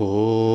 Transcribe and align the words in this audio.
Oh. 0.00 0.47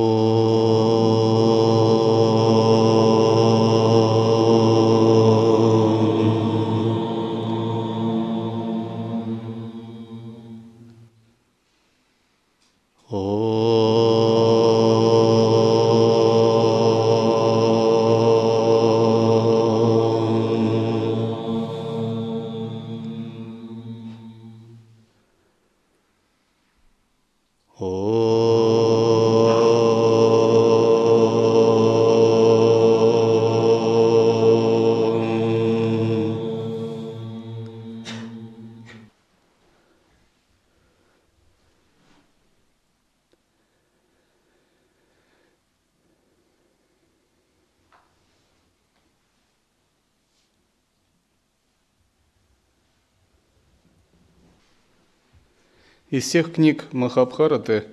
Из 56.23 56.29
всех 56.29 56.53
книг 56.53 56.85
Махабхараты 56.93 57.83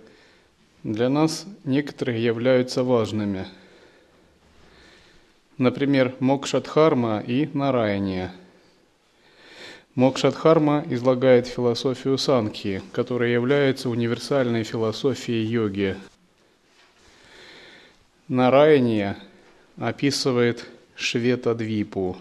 для 0.84 1.08
нас 1.08 1.46
некоторые 1.64 2.24
являются 2.24 2.84
важными. 2.84 3.44
Например, 5.58 6.14
Мокшадхарма 6.20 7.24
и 7.26 7.50
Нараяния. 7.52 8.32
Мокшадхарма 9.96 10.84
излагает 10.88 11.48
философию 11.48 12.16
Санхи, 12.18 12.82
которая 12.92 13.30
является 13.30 13.90
универсальной 13.90 14.62
философией 14.62 15.44
йоги. 15.46 15.96
Нараяния 18.28 19.18
описывает 19.76 20.68
Шветадвипу, 20.94 22.16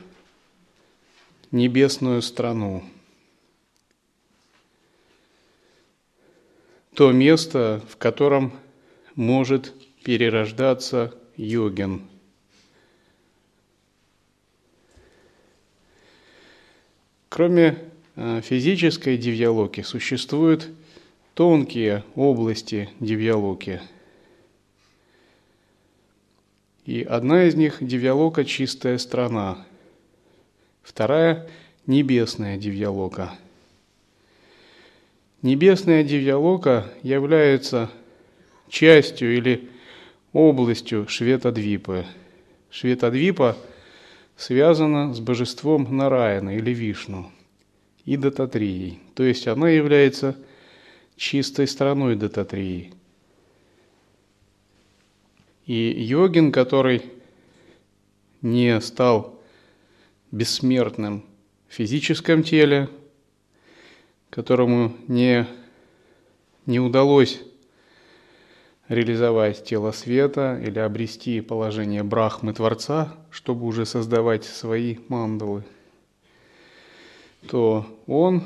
небесную 1.51 2.23
страну– 2.23 2.83
то 6.99 7.13
место, 7.13 7.81
в 7.87 7.95
котором 7.95 8.51
может 9.15 9.73
перерождаться 10.03 11.15
йогин. 11.37 12.01
Кроме 17.29 17.77
э, 18.17 18.41
физической 18.43 19.15
дивьялоки 19.17 19.79
существуют 19.79 20.67
тонкие 21.35 22.03
области 22.15 22.89
дивьялоки. 22.99 23.81
И 26.83 27.01
одна 27.01 27.45
из 27.45 27.55
них– 27.55 27.77
дивьялока 27.79 28.43
«Чистая 28.43 28.97
страна», 28.97 29.65
вторая– 30.83 31.49
небесная 31.85 32.57
дивьялока– 32.57 33.39
Небесная 35.41 36.03
дивьялока 36.03 36.91
является 37.01 37.89
частью 38.67 39.37
или 39.37 39.69
областью 40.33 41.07
Шветадвипы. 41.07 42.05
Шветадвипа 42.69 43.55
связана 44.35 45.13
с 45.13 45.21
божеством 45.21 45.95
Нараяна 45.95 46.57
или 46.57 46.71
Вишну 46.71 47.31
и 48.03 48.17
Дататрией, 48.17 48.99
то 49.15 49.23
есть 49.23 49.47
она 49.47 49.69
является 49.69 50.35
чистой 51.15 51.67
страной 51.67 52.15
Дататрии. 52.15 52.93
И 55.65 55.73
йогин, 55.73 56.51
который 56.51 57.03
не 58.41 58.79
стал 58.81 59.39
бессмертным 60.31 61.23
в 61.69 61.75
физическом 61.75 62.43
теле, 62.43 62.89
которому 64.29 64.95
не, 65.07 65.47
не 66.65 66.79
удалось 66.79 67.41
реализовать 68.87 69.63
тело 69.63 69.91
света 69.91 70.59
или 70.63 70.79
обрести 70.79 71.41
положение 71.41 72.03
Брахмы 72.03 72.53
Творца, 72.53 73.15
чтобы 73.29 73.65
уже 73.65 73.85
создавать 73.85 74.45
свои 74.45 74.97
мандалы, 75.07 75.63
то 77.47 77.85
он 78.07 78.43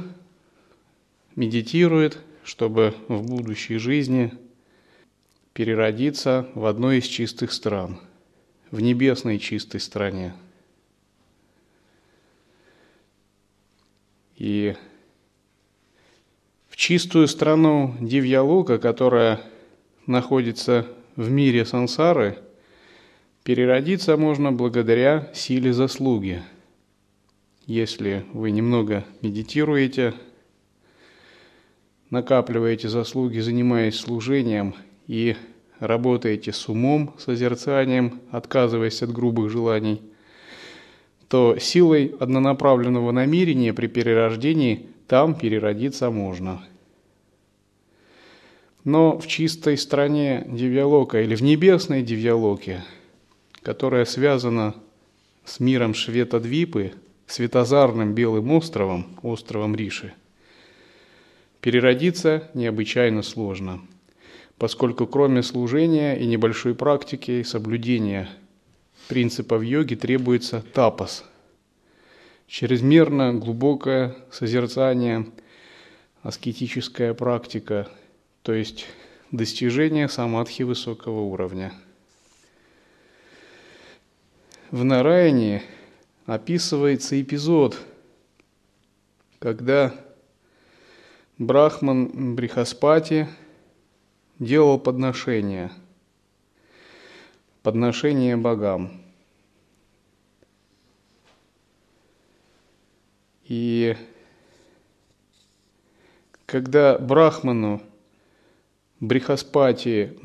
медитирует, 1.35 2.19
чтобы 2.43 2.93
в 3.07 3.23
будущей 3.23 3.77
жизни 3.77 4.33
переродиться 5.53 6.49
в 6.55 6.65
одной 6.65 6.97
из 6.97 7.05
чистых 7.05 7.51
стран, 7.53 7.99
в 8.69 8.81
небесной 8.81 9.39
чистой 9.39 9.79
стране. 9.79 10.33
И 14.35 14.75
в 16.73 16.75
чистую 16.75 17.27
страну 17.27 17.93
Дивьялока, 17.99 18.79
которая 18.79 19.39
находится 20.07 20.87
в 21.15 21.29
мире 21.29 21.65
сансары, 21.65 22.39
переродиться 23.43 24.17
можно 24.17 24.51
благодаря 24.51 25.29
силе 25.35 25.71
заслуги. 25.71 26.41
Если 27.67 28.25
вы 28.33 28.49
немного 28.49 29.05
медитируете, 29.21 30.15
накапливаете 32.09 32.89
заслуги, 32.89 33.37
занимаясь 33.37 33.99
служением 33.99 34.73
и 35.05 35.35
работаете 35.77 36.53
с 36.53 36.67
умом, 36.67 37.13
созерцанием, 37.19 38.19
отказываясь 38.31 39.03
от 39.03 39.11
грубых 39.11 39.51
желаний, 39.51 40.01
то 41.27 41.55
силой 41.59 42.15
однонаправленного 42.19 43.11
намерения 43.11 43.73
при 43.73 43.85
перерождении 43.85 44.87
там 45.07 45.35
переродиться 45.35 46.09
можно. 46.09 46.63
Но 48.83 49.17
в 49.17 49.27
чистой 49.27 49.77
стране 49.77 50.45
Дивьялока 50.47 51.21
или 51.21 51.35
в 51.35 51.41
небесной 51.41 52.01
Дивьялоке, 52.01 52.83
которая 53.61 54.05
связана 54.05 54.75
с 55.45 55.59
миром 55.59 55.93
Шветадвипы, 55.93 56.93
светозарным 57.27 58.13
белым 58.13 58.51
островом, 58.51 59.07
островом 59.21 59.75
Риши, 59.75 60.13
переродиться 61.61 62.49
необычайно 62.53 63.21
сложно, 63.21 63.79
поскольку 64.57 65.07
кроме 65.07 65.43
служения 65.43 66.15
и 66.15 66.25
небольшой 66.25 66.75
практики 66.75 67.31
и 67.31 67.43
соблюдения 67.43 68.29
принципов 69.07 69.63
йоги 69.63 69.95
требуется 69.95 70.63
тапас– 70.73 71.23
чрезмерно 72.47 73.33
глубокое 73.33 74.15
созерцание, 74.31 75.27
аскетическая 76.21 77.13
практика, 77.13 77.87
то 78.41 78.53
есть 78.53 78.85
достижение 79.31 80.09
самадхи 80.09 80.63
высокого 80.63 81.21
уровня. 81.21 81.73
В 84.71 84.83
Нараяне 84.83 85.63
описывается 86.25 87.21
эпизод, 87.21 87.77
когда 89.39 89.93
Брахман 91.37 92.35
Брихаспати 92.35 93.27
делал 94.39 94.79
подношение, 94.79 95.71
подношение 97.61 98.37
богам– 98.37 98.91
И 103.45 103.95
когда 106.45 106.97
Брахману, 106.97 107.81
Брихаспати, 108.99 110.17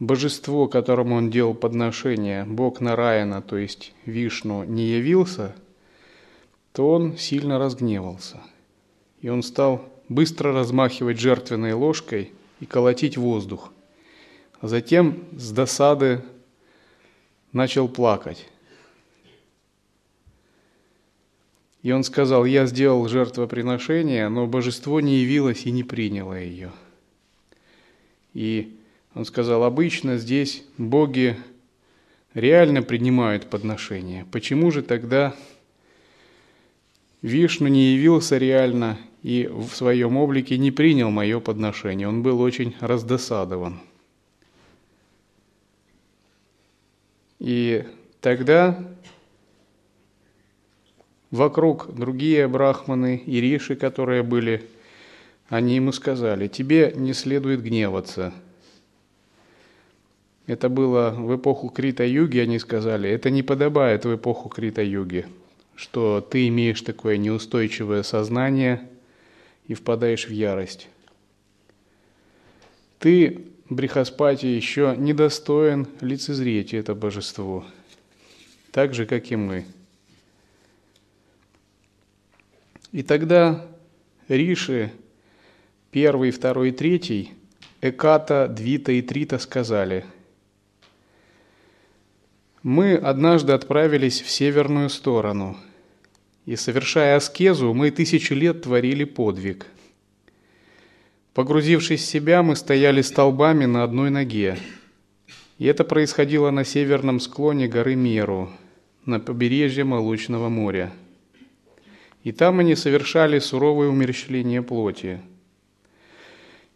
божество, 0.00 0.66
которому 0.68 1.16
он 1.16 1.30
делал 1.30 1.54
подношение, 1.54 2.44
бог 2.44 2.80
Нараяна, 2.80 3.40
то 3.42 3.56
есть 3.56 3.92
Вишну, 4.04 4.64
не 4.64 4.86
явился, 4.86 5.54
то 6.72 6.90
он 6.90 7.16
сильно 7.16 7.58
разгневался. 7.58 8.40
И 9.20 9.28
он 9.28 9.42
стал 9.42 9.88
быстро 10.08 10.52
размахивать 10.52 11.18
жертвенной 11.18 11.72
ложкой 11.72 12.32
и 12.60 12.66
колотить 12.66 13.16
воздух. 13.16 13.72
А 14.60 14.68
затем 14.68 15.24
с 15.32 15.50
досады 15.52 16.22
начал 17.52 17.88
плакать. 17.88 18.48
И 21.86 21.92
он 21.92 22.02
сказал, 22.02 22.44
я 22.46 22.66
сделал 22.66 23.06
жертвоприношение, 23.06 24.28
но 24.28 24.48
божество 24.48 25.00
не 25.00 25.18
явилось 25.18 25.66
и 25.66 25.70
не 25.70 25.84
приняло 25.84 26.34
ее. 26.36 26.72
И 28.34 28.76
Он 29.14 29.24
сказал, 29.24 29.62
обычно 29.62 30.18
здесь 30.18 30.64
боги 30.78 31.36
реально 32.34 32.82
принимают 32.82 33.48
подношения. 33.48 34.26
Почему 34.32 34.72
же 34.72 34.82
тогда 34.82 35.36
Вишну 37.22 37.68
не 37.68 37.94
явился 37.94 38.36
реально 38.36 38.98
и 39.22 39.46
в 39.46 39.68
своем 39.68 40.16
облике 40.16 40.58
не 40.58 40.72
принял 40.72 41.10
мое 41.10 41.38
подношение? 41.38 42.08
Он 42.08 42.20
был 42.20 42.40
очень 42.40 42.74
раздосадован. 42.80 43.78
И 47.38 47.84
тогда 48.20 48.76
вокруг 51.30 51.94
другие 51.94 52.48
брахманы 52.48 53.22
и 53.24 53.40
риши, 53.40 53.76
которые 53.76 54.22
были, 54.22 54.62
они 55.48 55.76
ему 55.76 55.92
сказали, 55.92 56.48
тебе 56.48 56.92
не 56.94 57.12
следует 57.12 57.62
гневаться. 57.62 58.32
Это 60.46 60.68
было 60.68 61.10
в 61.10 61.34
эпоху 61.34 61.68
Крита-юги, 61.68 62.38
они 62.38 62.58
сказали, 62.58 63.08
это 63.10 63.30
не 63.30 63.42
подобает 63.42 64.04
в 64.04 64.14
эпоху 64.14 64.48
Крита-юги, 64.48 65.26
что 65.74 66.20
ты 66.20 66.46
имеешь 66.48 66.82
такое 66.82 67.16
неустойчивое 67.16 68.02
сознание 68.02 68.88
и 69.66 69.74
впадаешь 69.74 70.28
в 70.28 70.32
ярость. 70.32 70.88
Ты 73.00 73.46
Брихаспати 73.68 74.46
еще 74.46 74.94
недостоин 74.96 75.88
лицезреть 76.00 76.72
это 76.72 76.94
божество, 76.94 77.64
так 78.70 78.94
же, 78.94 79.06
как 79.06 79.32
и 79.32 79.36
мы. 79.36 79.66
И 82.96 83.02
тогда 83.02 83.66
Риши, 84.26 84.90
первый, 85.90 86.30
второй, 86.30 86.70
третий, 86.72 87.34
Эката, 87.82 88.48
Двита 88.48 88.90
и 88.90 89.02
Трита 89.02 89.38
сказали, 89.38 90.06
«Мы 92.62 92.94
однажды 92.94 93.52
отправились 93.52 94.22
в 94.22 94.30
северную 94.30 94.88
сторону, 94.88 95.58
и, 96.46 96.56
совершая 96.56 97.16
аскезу, 97.16 97.74
мы 97.74 97.90
тысячи 97.90 98.32
лет 98.32 98.62
творили 98.62 99.04
подвиг– 99.04 99.66
Погрузившись 101.34 102.00
в 102.00 102.06
себя, 102.06 102.42
мы 102.42 102.56
стояли 102.56 103.02
столбами 103.02 103.66
на 103.66 103.84
одной 103.84 104.08
ноге. 104.08 104.56
И 105.58 105.66
это 105.66 105.84
происходило 105.84 106.50
на 106.50 106.64
северном 106.64 107.20
склоне 107.20 107.68
горы 107.68 107.94
Меру, 107.94 108.50
на 109.04 109.20
побережье 109.20 109.84
Молочного 109.84 110.48
моря. 110.48 110.94
И 112.26 112.32
там 112.32 112.58
они 112.58 112.74
совершали 112.74 113.38
суровое 113.38 113.86
умерщвление 113.86 114.60
плоти. 114.60 115.20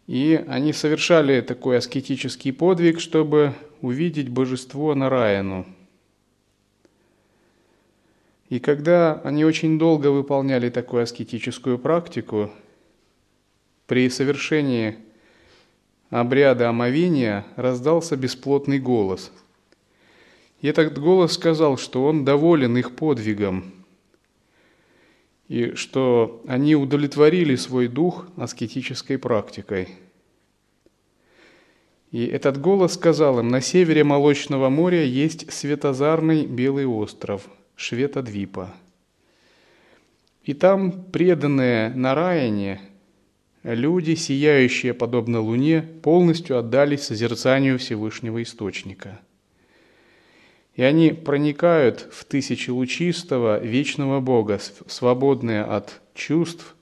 И 0.07 0.41
они 0.47 0.71
совершали 0.71 1.41
такой 1.41 1.77
аскетический 1.77 2.53
подвиг, 2.53 3.01
чтобы 3.01 3.53
увидеть 3.81 4.29
божество 4.29 4.95
Нараяну. 4.95 5.65
И 8.47 8.61
когда 8.61 9.19
они 9.25 9.43
очень 9.43 9.77
долго 9.77 10.07
выполняли 10.07 10.69
такую 10.69 11.03
аскетическую 11.03 11.77
практику, 11.77 12.49
при 13.87 14.09
совершении 14.09 14.99
обряда 16.11 16.69
омовения 16.69 17.45
раздался 17.57 18.15
бесплотный 18.15 18.79
голос. 18.79 19.33
И 20.61 20.67
этот 20.69 20.97
голос 20.97 21.33
сказал, 21.33 21.77
что 21.77 22.05
он 22.05 22.23
доволен 22.23 22.77
их 22.77 22.95
подвигом, 22.95 23.80
и 25.51 25.75
что 25.75 26.41
они 26.47 26.77
удовлетворили 26.77 27.55
свой 27.55 27.89
дух 27.89 28.25
аскетической 28.37 29.17
практикой. 29.17 29.89
И 32.09 32.25
этот 32.25 32.57
голос 32.57 32.93
сказал 32.93 33.41
им, 33.41 33.49
на 33.49 33.59
севере 33.59 34.05
Молочного 34.05 34.69
моря 34.69 35.03
есть 35.03 35.51
светозарный 35.51 36.45
белый 36.45 36.85
остров, 36.85 37.49
Шветадвипа. 37.75 38.73
И 40.45 40.53
там 40.53 41.03
преданные 41.11 41.89
Нараяне– 41.89 42.79
Люди, 43.63 44.15
сияющие 44.15 44.91
подобно 44.95 45.39
луне, 45.39 45.83
полностью 46.01 46.57
отдались 46.57 47.03
созерцанию 47.03 47.77
Всевышнего 47.77 48.41
Источника. 48.41 49.19
И 50.75 50.83
они 50.83 51.11
проникают 51.11 52.07
в 52.11 52.23
тысячи 52.25 52.69
лучистого, 52.69 53.59
вечного 53.59 54.19
Бога, 54.19 54.59
свободные 54.87 55.63
от 55.63 56.01
чувств, 56.13 56.75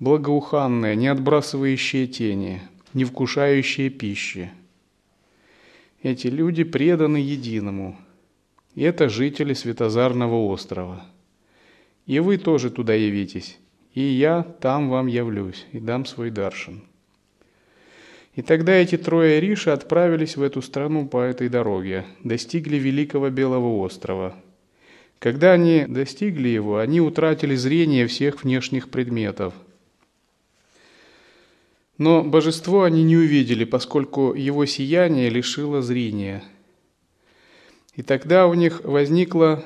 благоуханные, 0.00 0.96
не 0.96 1.08
отбрасывающие 1.08 2.06
тени, 2.06 2.60
не 2.92 3.04
вкушающие 3.04 3.88
пищи. 3.90 4.50
Эти 6.02 6.26
люди 6.26 6.64
преданы 6.64 7.18
единому. 7.18 7.96
И 8.74 8.82
это 8.82 9.08
жители 9.08 9.54
Светозарного 9.54 10.46
острова. 10.46 11.06
И 12.06 12.18
вы 12.18 12.38
тоже 12.38 12.70
туда 12.70 12.94
явитесь 12.94 13.58
и 13.94 14.02
я 14.02 14.42
там 14.42 14.90
вам 14.90 15.06
явлюсь 15.06 15.66
и 15.72 15.78
дам 15.78 16.04
свой 16.04 16.30
даршин». 16.30 16.82
И 18.34 18.42
тогда 18.42 18.72
эти 18.72 18.96
трое 18.96 19.40
Риши 19.40 19.70
отправились 19.70 20.36
в 20.36 20.42
эту 20.42 20.60
страну 20.60 21.06
по 21.06 21.18
этой 21.22 21.48
дороге, 21.48 22.04
достигли 22.24 22.76
Великого 22.76 23.30
Белого 23.30 23.78
острова. 23.78 24.34
Когда 25.20 25.52
они 25.52 25.86
достигли 25.86 26.48
его, 26.48 26.78
они 26.78 27.00
утратили 27.00 27.54
зрение 27.54 28.06
всех 28.08 28.42
внешних 28.42 28.90
предметов. 28.90 29.54
Но 31.96 32.24
божество 32.24 32.82
они 32.82 33.04
не 33.04 33.16
увидели, 33.16 33.64
поскольку 33.64 34.34
его 34.34 34.66
сияние 34.66 35.30
лишило 35.30 35.80
зрения. 35.80 36.42
И 37.94 38.02
тогда 38.02 38.48
у 38.48 38.54
них 38.54 38.82
возникла 38.82 39.64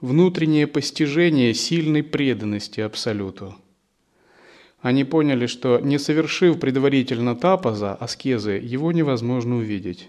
внутреннее 0.00 0.66
постижение 0.66 1.52
сильной 1.52 2.02
преданности 2.02 2.80
Абсолюту. 2.80 3.54
Они 4.82 5.04
поняли, 5.04 5.46
что 5.46 5.78
не 5.78 5.98
совершив 5.98 6.58
предварительно 6.58 7.36
тапоза, 7.36 7.94
аскезы, 7.94 8.60
его 8.60 8.90
невозможно 8.90 9.56
увидеть. 9.56 10.08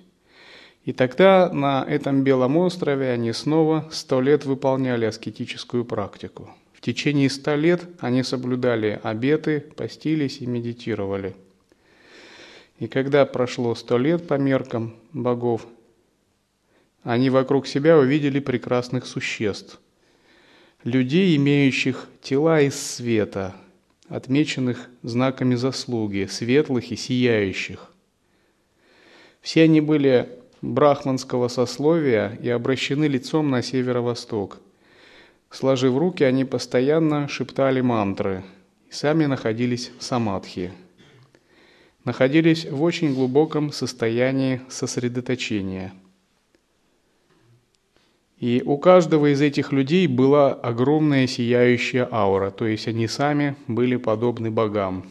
И 0.83 0.93
тогда 0.93 1.51
на 1.53 1.85
этом 1.87 2.23
Белом 2.23 2.57
острове 2.57 3.11
они 3.11 3.31
снова 3.33 3.87
сто 3.91 4.19
лет 4.19 4.45
выполняли 4.45 5.05
аскетическую 5.05 5.85
практику. 5.85 6.49
В 6.73 6.81
течение 6.81 7.29
ста 7.29 7.55
лет 7.55 7.87
они 7.99 8.23
соблюдали 8.23 8.99
обеты, 9.03 9.61
постились 9.61 10.39
и 10.41 10.47
медитировали. 10.47 11.35
И 12.79 12.87
когда 12.87 13.25
прошло 13.25 13.75
сто 13.75 13.99
лет 13.99 14.27
по 14.27 14.33
меркам 14.33 14.95
богов, 15.13 15.67
они 17.03 17.29
вокруг 17.29 17.67
себя 17.67 17.97
увидели 17.97 18.39
прекрасных 18.39 19.05
существ, 19.05 19.79
людей, 20.83 21.35
имеющих 21.37 22.09
тела 22.21 22.59
из 22.61 22.75
света, 22.75 23.55
отмеченных 24.13 24.89
знаками 25.01 25.55
заслуги, 25.55 26.27
светлых 26.29 26.91
и 26.91 26.95
сияющих. 26.95 27.91
Все 29.41 29.63
они 29.63 29.81
были 29.81 30.29
брахманского 30.61 31.47
сословия 31.47 32.37
и 32.39 32.47
обращены 32.47 33.05
лицом 33.05 33.49
на 33.49 33.63
северо-восток. 33.63 34.59
Сложив 35.49 35.97
руки, 35.97 36.23
они 36.23 36.45
постоянно 36.45 37.27
шептали 37.27 37.81
мантры 37.81 38.43
и 38.87 38.93
сами 38.93 39.25
находились 39.25 39.91
в 39.97 40.03
самадхи. 40.03 40.71
Находились 42.05 42.65
в 42.65 42.83
очень 42.83 43.15
глубоком 43.15 43.71
состоянии 43.71 44.61
сосредоточения– 44.69 45.91
и 48.43 48.61
у 48.65 48.77
каждого 48.77 49.31
из 49.31 49.39
этих 49.39 49.71
людей 49.71 50.05
была 50.05 50.51
огромная 50.53 51.27
сияющая 51.27 52.05
аура, 52.11 52.51
то 52.51 52.65
есть 52.65 52.89
они 52.89 53.07
сами 53.07 53.55
были 53.69 53.95
подобны 53.95 54.51
богам. 54.51 55.05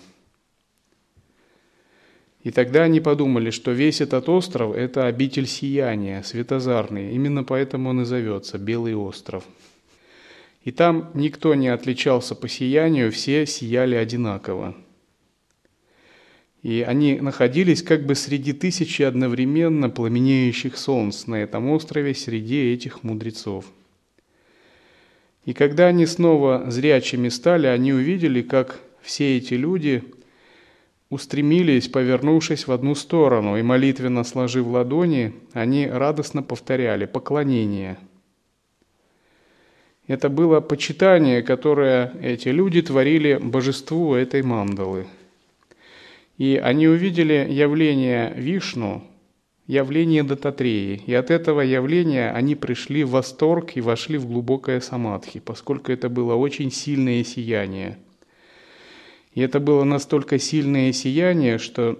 И 2.42 2.50
тогда 2.50 2.82
они 2.82 3.00
подумали, 3.00 3.48
что 3.48 3.70
весь 3.70 4.02
этот 4.02 4.28
остров– 4.28 4.74
это 4.76 5.06
обитель 5.06 5.46
сияния, 5.46 6.22
светозарный. 6.22 7.14
Именно 7.14 7.42
поэтому 7.42 7.88
он 7.88 8.02
и 8.02 8.04
зовется 8.04 8.58
Белый 8.58 8.94
остров. 8.94 9.44
И 10.62 10.70
там 10.70 11.10
никто 11.14 11.54
не 11.54 11.68
отличался 11.68 12.34
по 12.34 12.48
сиянию, 12.48 13.10
все 13.10 13.46
сияли 13.46 13.94
одинаково. 13.94 14.74
И 16.62 16.84
они 16.86 17.20
находились 17.20 17.82
как 17.82 18.06
бы 18.06 18.14
среди 18.14 18.52
тысячи 18.52 19.02
одновременно 19.02 19.90
пламенеющих 19.90 20.78
солнц 20.78 21.26
на 21.26 21.42
этом 21.42 21.68
острове 21.70 22.14
среди 22.14 22.72
этих 22.72 23.02
мудрецов. 23.02 23.64
И 25.44 25.54
когда 25.54 25.88
они 25.88 26.06
снова 26.06 26.70
зрячими 26.70 27.28
стали, 27.30 27.66
они 27.66 27.92
увидели, 27.92 28.42
как 28.42 28.78
все 29.00 29.38
эти 29.38 29.54
люди 29.54 30.04
устремились, 31.10 31.88
повернувшись 31.88 32.68
в 32.68 32.72
одну 32.72 32.94
сторону, 32.94 33.56
и 33.56 33.62
молитвенно 33.62 34.22
сложив 34.22 34.68
ладони, 34.68 35.34
они 35.52 35.88
радостно 35.88 36.44
повторяли 36.44 37.06
«поклонение». 37.06 37.98
Это 40.06 40.28
было 40.28 40.60
почитание, 40.60 41.42
которое 41.42 42.12
эти 42.20 42.48
люди 42.48 42.82
творили 42.82 43.38
божеству 43.42 44.14
этой 44.14 44.42
мандалы– 44.42 45.06
и 46.38 46.56
они 46.56 46.88
увидели 46.88 47.46
явление 47.50 48.32
Вишну 48.36 49.02
явление 49.66 50.22
Дататреи. 50.22 51.02
И 51.06 51.14
от 51.14 51.30
этого 51.30 51.60
явления 51.60 52.30
они 52.30 52.54
пришли 52.54 53.04
в 53.04 53.10
восторг 53.10 53.72
и 53.76 53.80
вошли 53.80 54.18
в 54.18 54.26
глубокое 54.26 54.80
самадхи, 54.80 55.40
поскольку 55.40 55.92
это 55.92 56.08
было 56.08 56.34
очень 56.34 56.70
сильное 56.70 57.24
сияние. 57.24 57.98
И 59.34 59.40
это 59.40 59.60
было 59.60 59.84
настолько 59.84 60.38
сильное 60.38 60.92
сияние, 60.92 61.58
что 61.58 61.98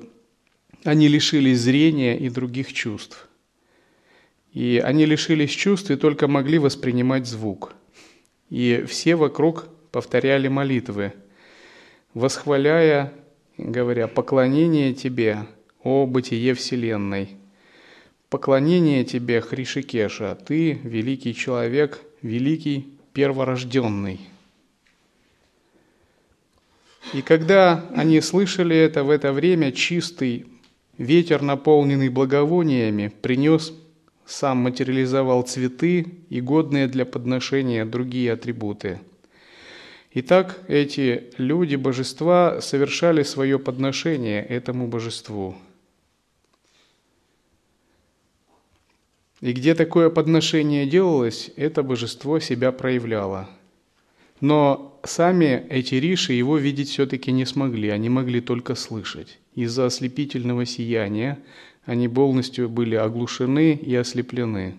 они 0.85 1.09
лишились 1.09 1.61
зрения 1.61 2.19
и 2.19 2.29
других 2.29 2.73
чувств. 2.73 3.29
И 4.53 4.83
они 4.85 5.07
лишились 5.07 5.51
чувств 5.51 5.91
и 5.91 5.97
только 5.97 6.29
могли 6.29 6.59
воспринимать 6.59 7.27
звук. 7.27 7.75
И 8.51 8.85
все 8.87 9.17
вокруг 9.17 9.69
повторяли 9.93 10.49
молитвы, 10.49 11.15
восхваляя, 12.13 13.15
говоря, 13.71 14.09
«Поклонение 14.09 14.95
Тебе, 14.95 15.47
о 15.83 16.07
бытие 16.07 16.55
Вселенной! 16.55 17.37
Поклонение 18.29 19.05
Тебе, 19.05 19.41
Хришикеша, 19.41 20.35
Ты 20.35 20.73
великий 20.83 21.35
человек, 21.35 22.01
великий 22.23 22.95
перворожденный!» 23.13 24.21
И 27.13 27.21
когда 27.21 27.85
они 27.95 28.21
слышали 28.21 28.77
это, 28.77 29.05
в 29.05 29.11
это 29.11 29.33
время 29.33 29.73
чистый 29.73 30.47
ветер, 30.97 31.43
наполненный 31.43 32.09
благовониями, 32.09 33.13
принес, 33.21 33.73
сам 34.25 34.59
материализовал 34.59 35.43
цветы 35.43 36.07
и 36.31 36.41
годные 36.41 36.87
для 36.87 37.05
подношения 37.05 37.85
другие 37.85 38.33
атрибуты. 38.33 39.01
Итак, 40.15 40.61
эти 40.69 41.31
люди, 41.39 41.77
божества, 41.77 42.61
совершали 42.61 43.23
свое 43.23 43.59
подношение 43.59 44.45
этому 44.45 44.87
божеству. 44.87 45.57
И 49.41 49.53
где 49.53 49.75
такое 49.75 50.11
подношение 50.11 50.87
делалось, 50.87 51.51
это 51.57 51.83
божество 51.83 52.39
себя 52.41 52.73
проявляло– 52.73 53.49
но 54.43 54.99
сами 55.05 55.65
эти 55.71 55.95
риши 55.95 56.33
его 56.33 56.59
видеть 56.59 56.89
все-таки 56.89 57.31
не 57.31 57.47
смогли, 57.47 57.91
они 57.91 58.09
могли 58.09 58.41
только 58.41 58.75
слышать. 58.75 59.39
Из-за 59.55 59.87
ослепительного 59.87 60.67
сияния 60.67 61.39
они 61.85 62.09
полностью 62.09 62.69
были 62.69 62.97
оглушены 62.97 63.75
и 63.75 63.95
ослеплены. 63.95 64.75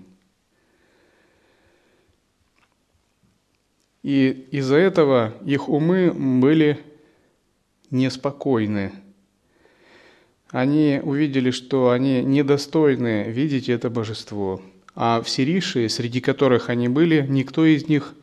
И 4.03 4.47
из-за 4.51 4.75
этого 4.75 5.33
их 5.45 5.69
умы 5.69 6.11
были 6.13 6.79
неспокойны. 7.89 8.91
Они 10.49 10.99
увидели, 11.01 11.51
что 11.51 11.89
они 11.89 12.21
недостойны 12.21 13.23
видеть 13.29 13.69
это 13.69 13.89
божество. 13.89 14.61
А 14.93 15.21
все 15.23 15.45
риши, 15.45 15.89
среди 15.89 16.21
которых 16.21 16.69
они 16.69 16.89
были, 16.89 17.25
никто 17.27 17.65
из 17.65 17.87
них 17.87 18.13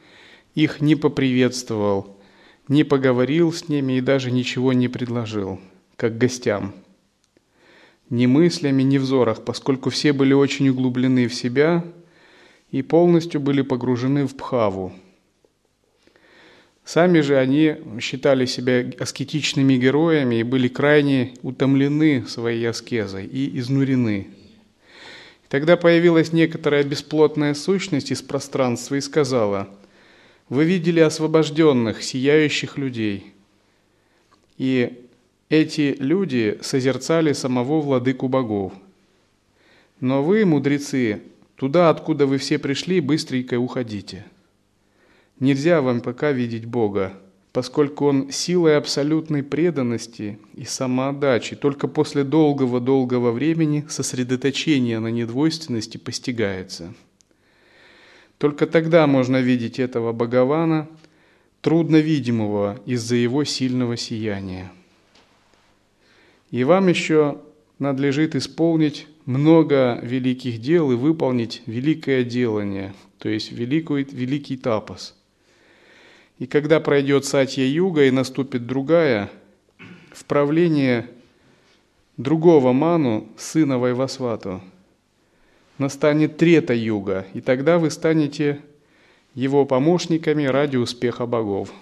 их 0.54 0.80
не 0.80 0.94
поприветствовал, 0.94 2.18
не 2.68 2.84
поговорил 2.84 3.52
с 3.52 3.68
ними 3.68 3.94
и 3.94 4.00
даже 4.00 4.30
ничего 4.30 4.72
не 4.72 4.86
предложил, 4.88 5.58
как 5.96 6.18
гостям. 6.18 6.74
Ни 8.10 8.26
мыслями, 8.26 8.82
ни 8.82 8.98
взорах, 8.98 9.44
поскольку 9.44 9.90
все 9.90 10.12
были 10.12 10.32
очень 10.32 10.68
углублены 10.68 11.26
в 11.26 11.34
себя 11.34 11.84
и 12.70 12.82
полностью 12.82 13.40
были 13.40 13.62
погружены 13.62 14.26
в 14.26 14.36
пхаву. 14.36 14.92
Сами 16.92 17.20
же 17.20 17.38
они 17.38 17.76
считали 18.00 18.46
себя 18.46 18.84
аскетичными 18.98 19.74
героями 19.74 20.40
и 20.40 20.42
были 20.42 20.66
крайне 20.66 21.34
утомлены 21.42 22.26
своей 22.26 22.68
аскезой 22.68 23.26
и 23.26 23.56
изнурены. 23.60 24.26
Тогда 25.48 25.76
появилась 25.76 26.32
некоторая 26.32 26.82
бесплотная 26.82 27.54
сущность 27.54 28.10
из 28.10 28.22
пространства 28.22 28.96
и 28.96 29.00
сказала– 29.00 29.68
вы 30.50 30.64
видели 30.64 30.98
освобожденных, 30.98 32.02
сияющих 32.02 32.76
людей. 32.76 33.34
И 34.58 35.06
эти 35.48 35.96
люди 36.00 36.58
созерцали 36.60 37.32
самого 37.34 37.80
владыку 37.80 38.26
богов. 38.26 38.72
Но 40.00 40.24
вы, 40.24 40.44
мудрецы, 40.44 41.22
туда, 41.54 41.88
откуда 41.88 42.26
вы 42.26 42.38
все 42.38 42.58
пришли, 42.58 43.00
быстренько 43.00 43.60
уходите. 43.60 44.24
Нельзя 45.40 45.82
вам 45.82 46.00
пока 46.00 46.30
видеть 46.30 46.66
Бога, 46.66 47.14
поскольку 47.52 48.06
Он 48.06 48.30
силой 48.30 48.76
абсолютной 48.76 49.42
преданности 49.42 50.38
и 50.54 50.64
самоотдачи 50.64 51.56
только 51.56 51.88
после 51.88 52.22
долгого-долгого 52.22 53.32
времени 53.32 53.84
сосредоточения 53.88 55.00
на 55.00 55.08
недвойственности 55.08 55.96
постигается– 55.96 56.94
только 58.40 58.66
тогда 58.66 59.06
можно 59.06 59.36
видеть 59.36 59.78
этого 59.78 60.14
Бхагавана, 60.14 60.88
трудно 61.60 61.96
видимого 61.96 62.80
из-за 62.86 63.16
его 63.16 63.44
сильного 63.44 63.98
сияния. 63.98 64.72
И 66.50 66.64
вам 66.64 66.88
еще 66.88 67.42
надлежит 67.78 68.34
исполнить 68.34 69.06
много 69.26 70.00
великих 70.02 70.58
дел 70.58 70.90
и 70.90 70.94
выполнить 70.94 71.60
великое 71.66 72.24
делание, 72.24 72.94
то 73.18 73.28
есть 73.28 73.52
великий, 73.52 74.04
великий 74.10 74.56
тапос. 74.56 75.14
И 76.40 76.48
когда 76.48 76.80
пройдет 76.80 77.24
Сатья-юга 77.24 78.06
и 78.06 78.10
наступит 78.10 78.66
другая, 78.66 79.30
в 80.12 80.24
правление 80.24 81.08
другого 82.16 82.72
Ману, 82.72 83.28
сына 83.36 83.78
Вайвасвату– 83.78 84.60
настанет 85.80 86.36
трета 86.36 86.74
юга, 86.74 87.26
и 87.32 87.40
тогда 87.40 87.78
вы 87.78 87.90
станете 87.90 88.60
его 89.34 89.64
помощниками 89.64 90.44
ради 90.44 90.76
успеха 90.76 91.26
богов. 91.26 91.72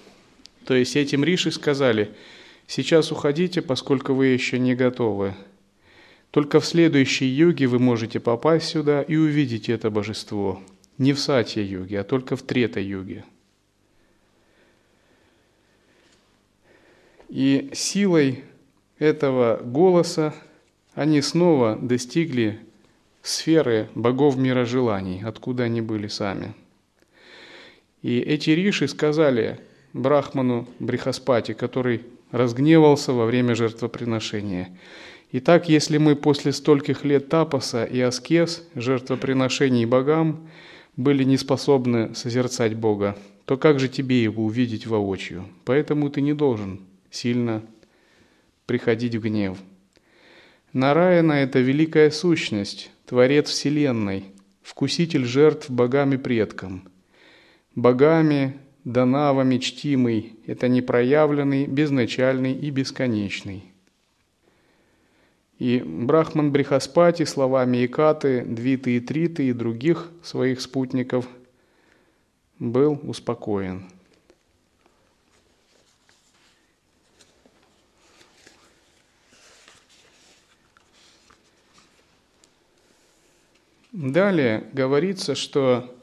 То 0.64 0.74
есть 0.74 0.94
этим 0.96 1.24
риши 1.24 1.50
сказали, 1.50 2.12
сейчас 2.68 3.10
уходите, 3.10 3.60
поскольку 3.60 4.14
вы 4.14 4.26
еще 4.26 4.58
не 4.58 4.76
готовы. 4.76 5.34
Только 6.30 6.60
в 6.60 6.66
следующей 6.66 7.26
юге 7.26 7.66
вы 7.66 7.80
можете 7.80 8.20
попасть 8.20 8.68
сюда 8.68 9.02
и 9.02 9.16
увидеть 9.16 9.68
это 9.68 9.90
божество. 9.90 10.62
Не 10.96 11.12
в 11.12 11.18
Сатья-юге, 11.18 12.00
а 12.00 12.04
только 12.04 12.36
в 12.36 12.42
Третой 12.42 12.84
И 17.28 17.70
силой 17.74 18.44
этого 18.98 19.60
голоса 19.62 20.34
они 20.94 21.20
снова 21.20 21.76
достигли 21.76 22.58
сферы 23.22 23.88
богов 23.94 24.36
мира 24.36 24.64
желаний, 24.64 25.22
откуда 25.24 25.64
они 25.64 25.80
были 25.80 26.08
сами. 26.08 26.54
И 28.02 28.18
эти 28.18 28.50
риши 28.50 28.88
сказали 28.88 29.60
Брахману 29.92 30.66
Брихаспати, 30.78 31.52
который 31.52 32.02
разгневался 32.30 33.12
во 33.12 33.26
время 33.26 33.54
жертвоприношения. 33.54 34.68
Итак, 35.32 35.68
если 35.68 35.98
мы 35.98 36.16
после 36.16 36.52
стольких 36.52 37.04
лет 37.04 37.28
тапоса 37.28 37.84
и 37.84 38.00
аскез, 38.00 38.66
жертвоприношений 38.74 39.84
богам, 39.84 40.48
были 40.96 41.22
не 41.24 41.36
способны 41.36 42.14
созерцать 42.14 42.74
Бога, 42.74 43.16
то 43.44 43.56
как 43.56 43.78
же 43.78 43.88
тебе 43.88 44.22
его 44.22 44.44
увидеть 44.44 44.86
воочию? 44.86 45.44
Поэтому 45.64 46.10
ты 46.10 46.22
не 46.22 46.32
должен 46.32 46.80
сильно 47.10 47.62
приходить 48.66 49.14
в 49.14 49.20
гнев. 49.20 49.58
Нараяна– 50.72 51.32
это 51.34 51.60
великая 51.60 52.10
сущность, 52.10 52.90
Творец 53.06 53.48
Вселенной, 53.48 54.24
вкуситель 54.62 55.24
жертв 55.24 55.70
богами 55.70 56.16
предкам. 56.16 56.88
Богами, 57.74 58.58
данавами 58.84 59.58
чтимый– 59.58 60.34
это 60.46 60.68
непроявленный, 60.68 61.66
безначальный 61.66 62.52
и 62.52 62.70
бесконечный. 62.70 63.64
И 65.58 65.82
Брахман 65.84 66.52
Брихаспати 66.52 67.24
словами 67.24 67.84
Икаты, 67.84 68.44
Двиты 68.44 68.96
и 68.96 69.00
Триты 69.00 69.48
и 69.48 69.52
других 69.52 70.10
своих 70.22 70.60
спутников 70.60 71.26
был 72.58 73.00
успокоен– 73.02 73.84
Далее 83.92 84.68
говорится, 84.72 85.34
что 85.34 85.94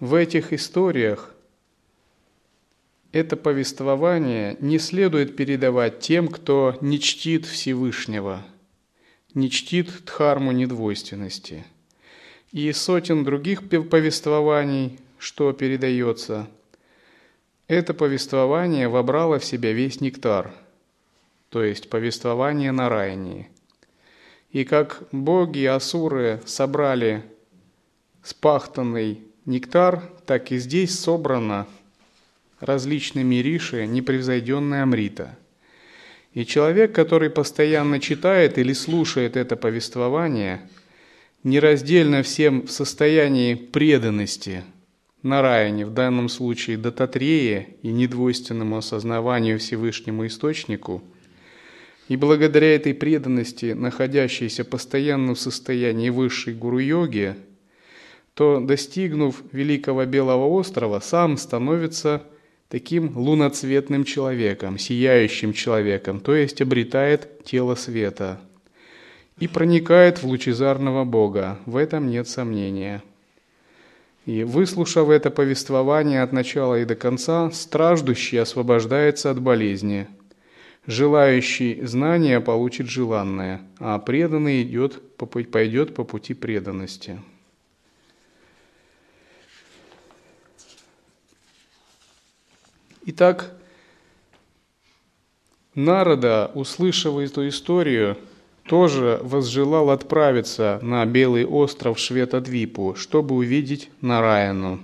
в 0.00 0.14
этих 0.14 0.52
историях 0.52 1.34
это 3.12 3.36
повествование 3.36 4.56
не 4.60 4.78
следует 4.78 5.36
передавать 5.36 6.00
тем, 6.00 6.28
кто 6.28 6.76
не 6.80 6.98
чтит 6.98 7.46
Всевышнего, 7.46 8.44
не 9.32 9.48
чтит 9.48 10.04
дхарму 10.04 10.52
недвойственности. 10.52 11.64
И 12.50 12.72
сотен 12.72 13.24
других 13.24 13.68
повествований, 13.68 14.98
что 15.18 15.52
передается, 15.52 16.48
это 17.68 17.94
повествование 17.94 18.88
вобрало 18.88 19.38
в 19.38 19.44
себя 19.44 19.72
весь 19.72 20.00
нектар, 20.00 20.52
то 21.50 21.62
есть 21.62 21.90
повествование 21.90 22.72
на 22.72 22.88
Райне. 22.88 23.50
И 24.50 24.64
как 24.64 25.02
боги 25.12 25.64
асуры 25.64 26.40
собрали 26.46 27.22
спахтанный 28.22 29.22
нектар, 29.44 30.02
так 30.26 30.52
и 30.52 30.58
здесь 30.58 30.98
собрано 30.98 31.66
различными 32.60 33.36
риши 33.36 33.86
непревзойденная 33.86 34.82
амрита. 34.82 35.36
И 36.34 36.44
человек, 36.44 36.94
который 36.94 37.30
постоянно 37.30 38.00
читает 38.00 38.58
или 38.58 38.72
слушает 38.72 39.36
это 39.36 39.56
повествование, 39.56 40.68
нераздельно 41.42 42.22
всем 42.22 42.66
в 42.66 42.70
состоянии 42.70 43.54
преданности 43.54 44.64
Нараяне, 45.22 45.84
в 45.84 45.92
данном 45.92 46.28
случае 46.28 46.76
Дататрее 46.76 47.76
и 47.82 47.88
недвойственному 47.88 48.76
осознаванию 48.76 49.58
Всевышнему 49.58 50.26
Источнику, 50.26 51.02
и 52.08 52.16
благодаря 52.16 52.74
этой 52.74 52.94
преданности, 52.94 53.72
находящейся 53.72 54.64
постоянно 54.64 55.34
в 55.34 55.40
состоянии 55.40 56.08
высшей 56.08 56.54
гуру-йоги, 56.54 57.36
то, 58.32 58.60
достигнув 58.60 59.42
Великого 59.52 60.06
Белого 60.06 60.46
острова, 60.46 61.00
сам 61.00 61.36
становится 61.36 62.22
таким 62.70 63.16
луноцветным 63.16 64.04
человеком, 64.04 64.78
сияющим 64.78 65.52
человеком, 65.52 66.20
то 66.20 66.34
есть 66.34 66.62
обретает 66.62 67.44
тело 67.44 67.74
света 67.74 68.40
и 69.38 69.46
проникает 69.46 70.22
в 70.22 70.26
лучезарного 70.26 71.04
Бога. 71.04 71.58
В 71.66 71.76
этом 71.76 72.10
нет 72.10 72.26
сомнения. 72.28 73.02
И 74.24 74.44
выслушав 74.44 75.10
это 75.10 75.30
повествование 75.30 76.22
от 76.22 76.32
начала 76.32 76.78
и 76.80 76.84
до 76.84 76.94
конца, 76.94 77.50
страждущий 77.50 78.40
освобождается 78.40 79.30
от 79.30 79.40
болезни. 79.40 80.06
Желающий 80.88 81.84
знания 81.84 82.40
получит 82.40 82.88
желанное, 82.88 83.60
а 83.78 83.98
преданный 83.98 84.62
идет, 84.62 85.02
пойдет 85.18 85.94
по 85.94 86.02
пути 86.02 86.32
преданности. 86.32 87.20
Итак, 93.04 93.54
Народа, 95.74 96.50
услышав 96.54 97.18
эту 97.18 97.46
историю, 97.48 98.16
тоже 98.62 99.20
возжелал 99.22 99.90
отправиться 99.90 100.78
на 100.80 101.04
Белый 101.04 101.44
остров 101.44 101.98
Шветадвипу, 101.98 102.94
чтобы 102.94 103.34
увидеть 103.34 103.90
Нараяну. 104.00 104.80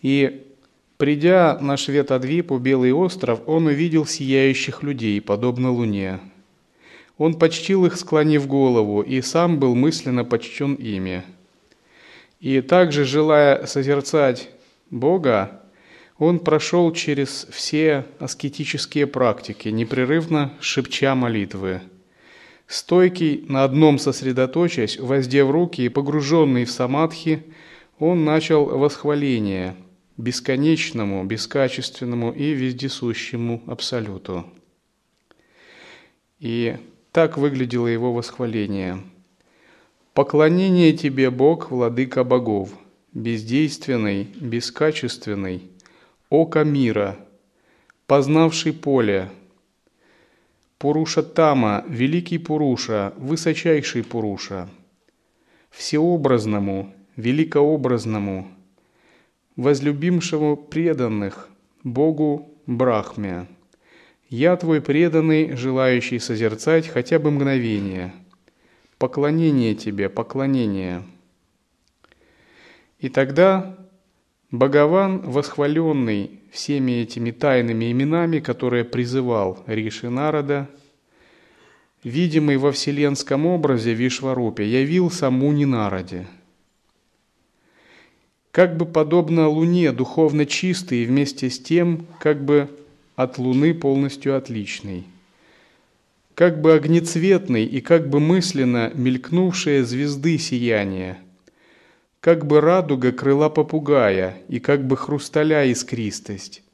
И 0.00 0.47
придя 0.98 1.56
на 1.60 1.76
Шветадвипу, 1.76 2.58
Белый 2.58 2.92
остров, 2.92 3.40
он 3.46 3.66
увидел 3.66 4.04
сияющих 4.04 4.82
людей, 4.82 5.20
подобно 5.20 5.72
луне. 5.72 6.20
Он 7.16 7.34
почтил 7.34 7.86
их, 7.86 7.96
склонив 7.96 8.46
голову, 8.46 9.00
и 9.00 9.22
сам 9.22 9.58
был 9.58 9.74
мысленно 9.74 10.24
почтен 10.24 10.74
ими. 10.74 11.22
И 12.40 12.60
также, 12.60 13.04
желая 13.04 13.66
созерцать 13.66 14.50
Бога, 14.90 15.62
он 16.18 16.40
прошел 16.40 16.92
через 16.92 17.46
все 17.50 18.04
аскетические 18.18 19.06
практики, 19.06 19.68
непрерывно 19.68 20.52
шепча 20.60 21.14
молитвы. 21.14 21.80
Стойкий, 22.66 23.44
на 23.48 23.64
одном 23.64 23.98
сосредоточаясь, 23.98 24.98
воздев 24.98 25.50
руки 25.50 25.82
и 25.82 25.88
погруженный 25.88 26.64
в 26.64 26.70
самадхи, 26.70 27.44
он 27.98 28.24
начал 28.24 28.66
восхваление 28.66 29.74
бесконечному, 30.18 31.24
бескачественному 31.24 32.32
и 32.32 32.52
вездесущему 32.52 33.62
Абсолюту. 33.66 34.44
И 36.40 36.76
так 37.12 37.38
выглядело 37.38 37.86
его 37.86 38.12
восхваление. 38.12 39.00
«Поклонение 40.12 40.92
тебе, 40.92 41.30
Бог, 41.30 41.70
владыка 41.70 42.24
богов, 42.24 42.70
бездейственный, 43.12 44.24
бескачественный, 44.24 45.62
око 46.28 46.64
мира, 46.64 47.16
познавший 48.06 48.72
поле, 48.72 49.30
Пуруша 50.78 51.22
Тама, 51.22 51.84
великий 51.88 52.38
Пуруша, 52.38 53.12
высочайший 53.16 54.04
Пуруша, 54.04 54.68
всеобразному, 55.70 56.92
великообразному, 57.16 58.48
возлюбимшему 59.58 60.56
преданных, 60.56 61.48
Богу 61.82 62.54
Брахме. 62.66 63.48
Я 64.30 64.56
твой 64.56 64.80
преданный, 64.80 65.56
желающий 65.56 66.20
созерцать 66.20 66.86
хотя 66.86 67.18
бы 67.18 67.30
мгновение. 67.32 68.14
Поклонение 68.98 69.74
тебе, 69.74 70.08
поклонение. 70.08 71.02
И 73.00 73.08
тогда 73.08 73.76
Богован, 74.50 75.20
восхваленный 75.22 76.40
всеми 76.52 77.02
этими 77.02 77.32
тайными 77.32 77.90
именами, 77.90 78.38
которые 78.38 78.84
призывал 78.84 79.64
Риши 79.66 80.08
Народа, 80.08 80.68
видимый 82.04 82.58
во 82.58 82.70
вселенском 82.70 83.44
образе 83.44 83.92
Вишварупе, 83.92 84.64
явился 84.64 85.30
Муни 85.30 85.64
Народе. 85.64 86.28
Как 88.58 88.76
бы 88.76 88.86
подобно 88.86 89.48
Луне, 89.48 89.92
духовно 89.92 90.44
чистый 90.44 91.04
и 91.04 91.06
вместе 91.06 91.48
с 91.48 91.60
тем, 91.60 92.08
как 92.18 92.44
бы 92.44 92.68
от 93.14 93.38
Луны 93.38 93.72
полностью 93.72 94.36
отличный. 94.36 95.04
Как 96.34 96.60
бы 96.60 96.72
огнецветный 96.74 97.64
и 97.64 97.80
как 97.80 98.10
бы 98.10 98.18
мысленно 98.18 98.90
мелькнувшие 98.96 99.84
звезды 99.84 100.38
сияния– 100.38 101.18
как 102.20 102.46
бы 102.48 102.60
радуга 102.60 103.12
крыла 103.12 103.48
попугая, 103.48 104.38
и 104.48 104.58
как 104.58 104.84
бы 104.84 104.96
хрусталя 104.96 105.64
искристость, 105.70 106.64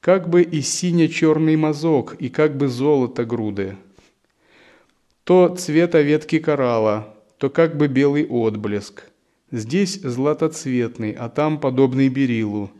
как 0.00 0.30
бы 0.30 0.40
и 0.40 0.62
сине-черный 0.62 1.56
мазок, 1.56 2.14
и 2.14 2.30
как 2.30 2.56
бы 2.56 2.68
золото 2.68 3.26
груды. 3.26 3.76
То 5.24 5.54
цвета 5.54 6.00
ветки 6.00 6.38
коралла, 6.38 7.14
то 7.36 7.50
как 7.50 7.76
бы 7.76 7.88
белый 7.88 8.26
отблеск. 8.26 9.11
Здесь 9.52 10.00
златоцветный, 10.00 11.12
а 11.12 11.28
там 11.28 11.60
подобный 11.60 12.08
берилу. 12.08 12.70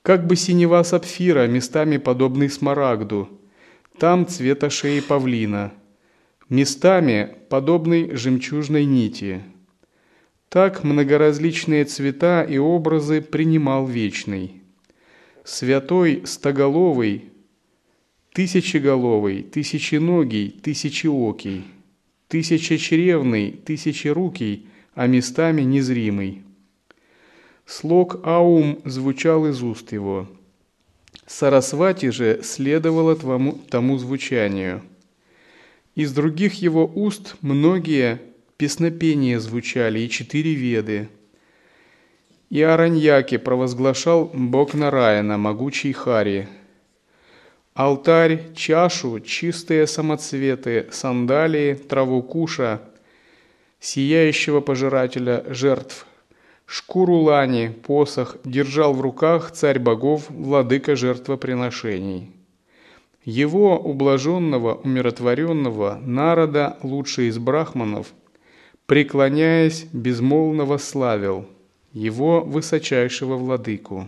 Как 0.00 0.26
бы 0.26 0.34
синева 0.34 0.82
сапфира, 0.82 1.46
местами 1.46 1.98
подобный 1.98 2.48
смарагду. 2.48 3.28
Там 3.98 4.26
цвета 4.26 4.70
шеи 4.70 5.00
павлина. 5.00 5.74
Местами 6.48 7.36
подобный 7.50 8.16
жемчужной 8.16 8.86
нити. 8.86 9.42
Так 10.48 10.84
многоразличные 10.84 11.84
цвета 11.84 12.42
и 12.42 12.56
образы 12.56 13.20
принимал 13.20 13.86
Вечный. 13.86 14.62
Святой 15.44 16.22
Стоголовый, 16.24 17.30
Тысячеголовый, 18.32 19.42
Тысяченогий, 19.42 20.48
Тысячеокий, 20.50 21.64
Тысячечревный, 22.28 23.50
Тысячерукий, 23.50 24.68
а 24.94 25.06
местами 25.06 25.62
незримый. 25.62 26.42
Слог 27.66 28.20
«Аум» 28.24 28.80
звучал 28.84 29.46
из 29.46 29.62
уст 29.62 29.92
его. 29.92 30.28
Сарасвати 31.26 32.10
же 32.10 32.40
следовало 32.42 33.16
тому, 33.16 33.58
тому 33.70 33.98
звучанию. 33.98 34.82
Из 35.94 36.12
других 36.12 36.54
его 36.54 36.90
уст 36.94 37.36
многие 37.40 38.20
песнопения 38.56 39.38
звучали 39.38 40.00
и 40.00 40.10
четыре 40.10 40.54
веды. 40.54 41.08
И 42.50 42.60
Араньяки 42.60 43.38
провозглашал 43.38 44.30
Бог 44.34 44.74
Нараяна, 44.74 45.38
могучий 45.38 45.92
Хари. 45.92 46.48
Алтарь, 47.74 48.52
чашу, 48.54 49.20
чистые 49.20 49.86
самоцветы, 49.86 50.88
сандалии, 50.92 51.74
траву 51.74 52.22
куша, 52.22 52.82
сияющего 53.82 54.62
пожирателя 54.62 55.44
жертв, 55.48 56.06
шкуру 56.64 57.18
лани, 57.18 57.68
посох 57.86 58.38
держал 58.44 58.94
в 58.94 59.02
руках 59.02 59.50
царь 59.50 59.78
богов, 59.78 60.30
владыка 60.30 60.96
жертвоприношений. 60.96 62.30
Его 63.26 63.78
ублаженного, 63.78 64.76
умиротворенного, 64.76 66.00
народа, 66.02 66.78
лучший 66.82 67.26
из 67.28 67.36
брахманов– 67.36 68.14
преклоняясь, 68.92 69.86
безмолвно 69.92 70.66
восславил 70.66 71.46
его 71.92 72.42
высочайшего 72.42 73.36
владыку. 73.36 74.06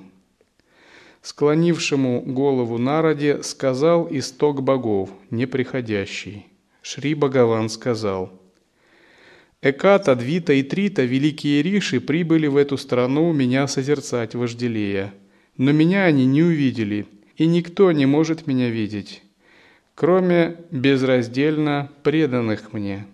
Склонившему 1.22 2.20
голову 2.20 2.76
народе 2.76 3.42
сказал 3.42 4.06
исток 4.10 4.62
богов, 4.62 5.10
неприходящий. 5.30 6.46
Шри 6.82 7.14
Бхагаван 7.14 7.70
сказал, 7.70 8.30
«Эката, 9.66 10.14
Двита 10.14 10.53
и 10.53 10.62
Трита, 10.62 11.05
великие 11.05 11.62
риши, 11.62 11.98
прибыли 11.98 12.48
в 12.48 12.59
эту 12.59 12.77
страну 12.77 13.33
меня 13.33 13.66
созерцать 13.66 14.35
вожделея, 14.35 15.14
но 15.57 15.72
меня 15.72 16.05
они 16.05 16.27
не 16.27 16.42
увидели, 16.42 17.07
и 17.38 17.46
никто 17.46 17.90
не 17.90 18.05
может 18.05 18.46
меня 18.46 18.68
видеть. 18.68 19.22
кроме 19.94 20.59
безраздельно 20.70 21.90
преданных 22.03 22.74
мне. 22.74 23.07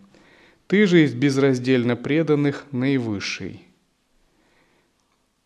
Ты 0.67 0.89
же 0.89 1.05
из 1.05 1.15
безраздельно 1.15 1.95
преданных 1.95 2.67
наивысший. 2.73 3.61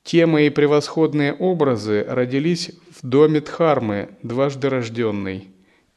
Те 0.04 0.24
мои 0.24 0.48
превосходные 0.48 1.34
образы 1.34 2.02
родились 2.08 2.70
в 2.88 3.06
доме 3.06 3.42
Дхармы, 3.42 4.08
дважды 4.22 4.70
рожденный. 4.70 5.48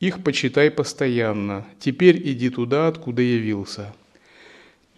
Их 0.02 0.22
почитай 0.22 0.70
постоянно. 0.70 1.66
Теперь 1.80 2.18
иди 2.30 2.50
туда, 2.50 2.90
откуда 2.90 3.22
явился. 3.22 3.94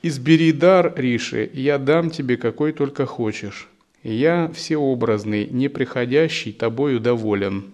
Избери 0.02 0.54
дар, 0.54 0.94
Риши, 0.96 1.50
я 1.54 1.78
дам 1.78 2.10
тебе 2.10 2.38
какой 2.38 2.72
только 2.72 3.06
хочешь. 3.06 3.68
Я 4.02 4.50
всеобразный, 4.54 5.48
неприходящий, 5.50 6.54
тобою 6.54 7.02
доволен. 7.02 7.66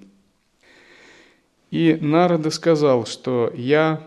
И 1.69 1.97
Нарада 2.01 2.49
сказал, 2.49 3.05
что 3.05 3.51
я 3.55 4.01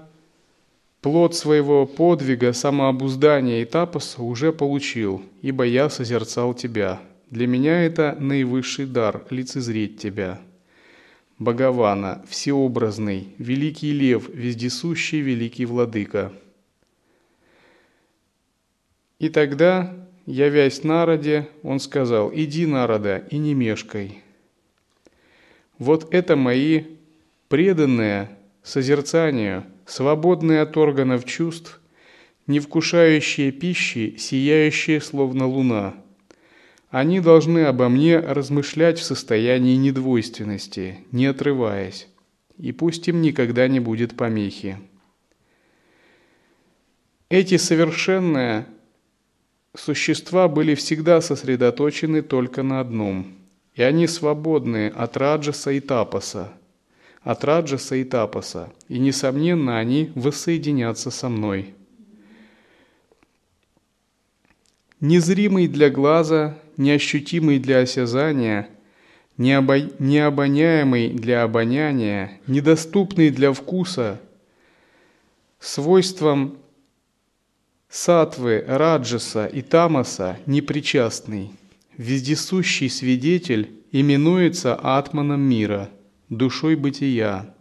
плод 1.01 1.37
своего 1.37 1.87
подвига, 1.87 2.53
самообуздания 2.53 3.63
и 3.63 3.65
тапоса 3.65 4.21
уже 4.21 4.53
получил, 4.53 5.23
ибо 5.43 5.65
я 5.65 5.89
созерцал 5.89 6.55
тебя. 6.55 7.01
Для 7.31 7.47
меня 7.47 7.85
это 7.85 8.17
наивысший 8.19 8.87
дар– 8.87 9.23
лицезреть 9.31 9.99
тебя. 9.99 10.41
Бхагавана, 11.39 12.25
всеобразный, 12.29 13.29
великий 13.39 13.93
лев, 13.93 14.29
вездесущий 14.29 15.21
великий 15.21 15.67
владыка. 15.67 16.33
И 19.19 19.29
тогда, 19.29 19.95
явясь 20.27 20.85
народе, 20.85 21.49
он 21.63 21.81
сказал, 21.81 22.31
«Иди, 22.35 22.67
народа, 22.67 23.25
и 23.31 23.39
не 23.39 23.55
мешкай». 23.55 24.23
Вот 25.79 26.13
это 26.13 26.37
мои 26.37 26.85
преданные 27.49 28.31
созерцанию, 28.63 29.65
свободные 29.87 30.61
от 30.61 30.77
органов 30.77 31.25
чувств, 31.25 31.81
не 32.47 32.61
вкушающие 32.61 33.53
пищи, 33.53 34.17
сияющие 34.19 35.01
словно 35.01 35.47
луна– 35.47 35.95
они 36.91 37.21
должны 37.21 37.65
обо 37.65 37.89
мне 37.89 38.19
размышлять 38.19 38.99
в 38.99 39.05
состоянии 39.05 39.77
недвойственности, 39.77 40.99
не 41.13 41.27
отрываясь, 41.27 42.09
и 42.57 42.73
пусть 42.73 43.09
им 43.09 43.21
никогда 43.21 43.69
не 43.69 43.79
будет 43.79 44.17
помехи. 44.17 44.79
Эти 47.29 47.59
совершенные 47.59 48.67
существа 49.79 50.49
были 50.49 50.75
всегда 50.75 51.21
сосредоточены 51.21 52.23
только 52.23 52.63
на 52.63 52.81
одном, 52.81 53.35
и 53.75 53.83
они 53.83 54.07
свободны 54.07 54.89
от 54.89 55.17
раджаса 55.17 55.71
и 55.73 55.81
тапаса, 55.81 56.53
от 57.23 57.45
раджаса 57.45 57.97
и 57.97 58.05
тапаса, 58.05 58.73
и, 58.89 58.99
несомненно, 58.99 59.79
они 59.79 60.13
воссоединятся 60.15 61.11
со 61.11 61.29
мной. 61.29 61.75
Незримый 65.01 65.69
для 65.69 65.91
глаза 65.91 66.59
неощутимый 66.79 67.59
для 67.59 67.81
осязания, 67.81 68.71
необоняемый 69.37 71.11
для 71.11 71.43
обоняния, 71.43 72.41
недоступный 72.47 73.31
для 73.31 73.53
вкуса, 73.53 74.21
свойством 75.61 76.57
сатвы, 77.89 78.65
раджаса 78.67 79.47
и 79.47 79.63
тамаса 79.63 80.39
непричастный, 80.47 81.51
вездесущий 81.97 82.91
свидетель 82.91 83.71
именуется 83.93 84.75
атманом 84.75 85.41
мира, 85.41 85.91
душой 86.29 86.77
бытия. 86.77 87.55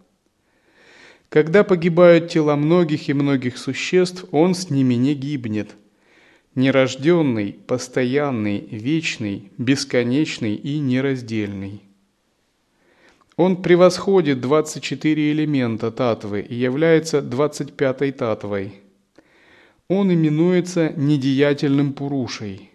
Когда 1.30 1.64
погибают 1.64 2.30
тела 2.30 2.56
многих 2.56 3.10
и 3.10 3.14
многих 3.14 3.58
существ, 3.58 4.26
он 4.32 4.56
с 4.56 4.70
ними 4.70 4.94
не 4.94 5.14
гибнет– 5.14 5.76
нерожденный, 6.58 7.54
постоянный, 7.54 8.68
вечный, 8.72 9.52
бесконечный 9.60 10.56
и 10.56 10.80
нераздельный. 10.80 11.84
Он 13.36 13.62
превосходит 13.62 14.42
24 14.42 15.32
элемента 15.32 15.92
татвы 15.92 16.42
и 16.42 16.56
является 16.56 17.20
25-й 17.20 18.12
татвой. 18.12 18.82
Он 19.90 20.14
именуется 20.14 20.94
недеятельным 20.96 21.94
пурушей, 21.94 22.72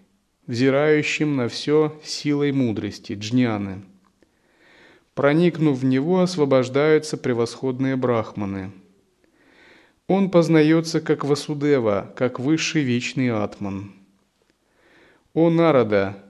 взирающим 0.47 1.37
на 1.37 1.49
все 1.49 2.01
силой 2.05 2.53
мудрости, 2.53 3.15
джняны. 3.15 3.83
Проникнув 5.15 5.79
в 5.79 5.85
него, 5.85 6.21
освобождаются 6.21 7.17
превосходные 7.17 7.97
брахманы– 7.97 8.73
он 10.09 10.31
познается 10.31 11.01
как 11.01 11.25
Васудева, 11.25 12.13
как 12.17 12.39
высший 12.39 12.83
вечный 12.83 13.31
Атман. 13.31 13.93
О 15.33 15.49
Нарада, 15.49 16.23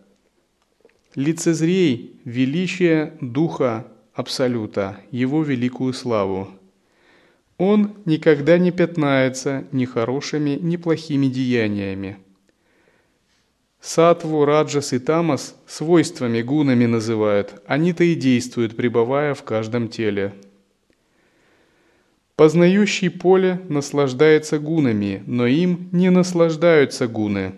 лицезрей 1.17 2.21
величие 2.25 3.15
Духа 3.21 3.89
Абсолюта, 4.15 5.01
Его 5.11 5.43
великую 5.43 5.95
славу. 5.95 6.49
Он 7.65 7.93
никогда 8.07 8.59
не 8.59 8.73
пятнается 8.73 9.69
ни 9.71 9.85
хорошими, 9.85 10.59
ни 10.61 10.77
плохими 10.77 11.29
деяниями. 11.29 12.19
Сатву, 13.81 14.45
Раджас 14.45 14.93
и 14.93 14.99
Тамас 14.99 15.55
свойствами, 15.69 16.43
гунами 16.43 16.87
называют, 16.87 17.63
они-то 17.69 18.03
и 18.03 18.17
действуют, 18.17 18.75
пребывая 18.75 19.35
в 19.35 19.45
каждом 19.45 19.87
теле. 19.87 20.35
Познающий 22.35 23.11
поле 23.11 23.61
наслаждается 23.69 24.59
гунами, 24.59 25.23
но 25.29 25.47
им 25.47 25.89
не 25.93 26.11
наслаждаются 26.11 27.07
гуны. 27.07 27.53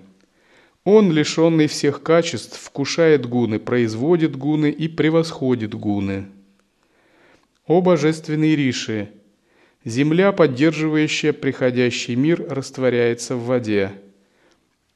Он, 0.85 1.13
лишенный 1.13 1.67
всех 1.67 2.03
качеств, 2.03 2.61
вкушает 2.63 3.25
гуны, 3.25 3.59
производит 3.59 4.37
гуны 4.37 4.71
и 4.71 4.87
превосходит 4.87 5.75
гуны. 5.75 6.27
О 7.67 7.81
божественный 7.81 8.55
Риши! 8.55 9.09
Земля, 9.85 10.33
поддерживающая 10.33 11.33
приходящий 11.33 12.15
мир, 12.15 12.45
растворяется 12.49 13.37
в 13.37 13.45
воде. 13.45 13.93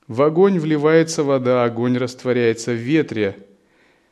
В 0.06 0.22
огонь 0.22 0.58
вливается 0.58 1.22
вода, 1.22 1.64
огонь 1.64 1.98
растворяется 1.98 2.72
в 2.72 2.76
ветре. 2.76 3.36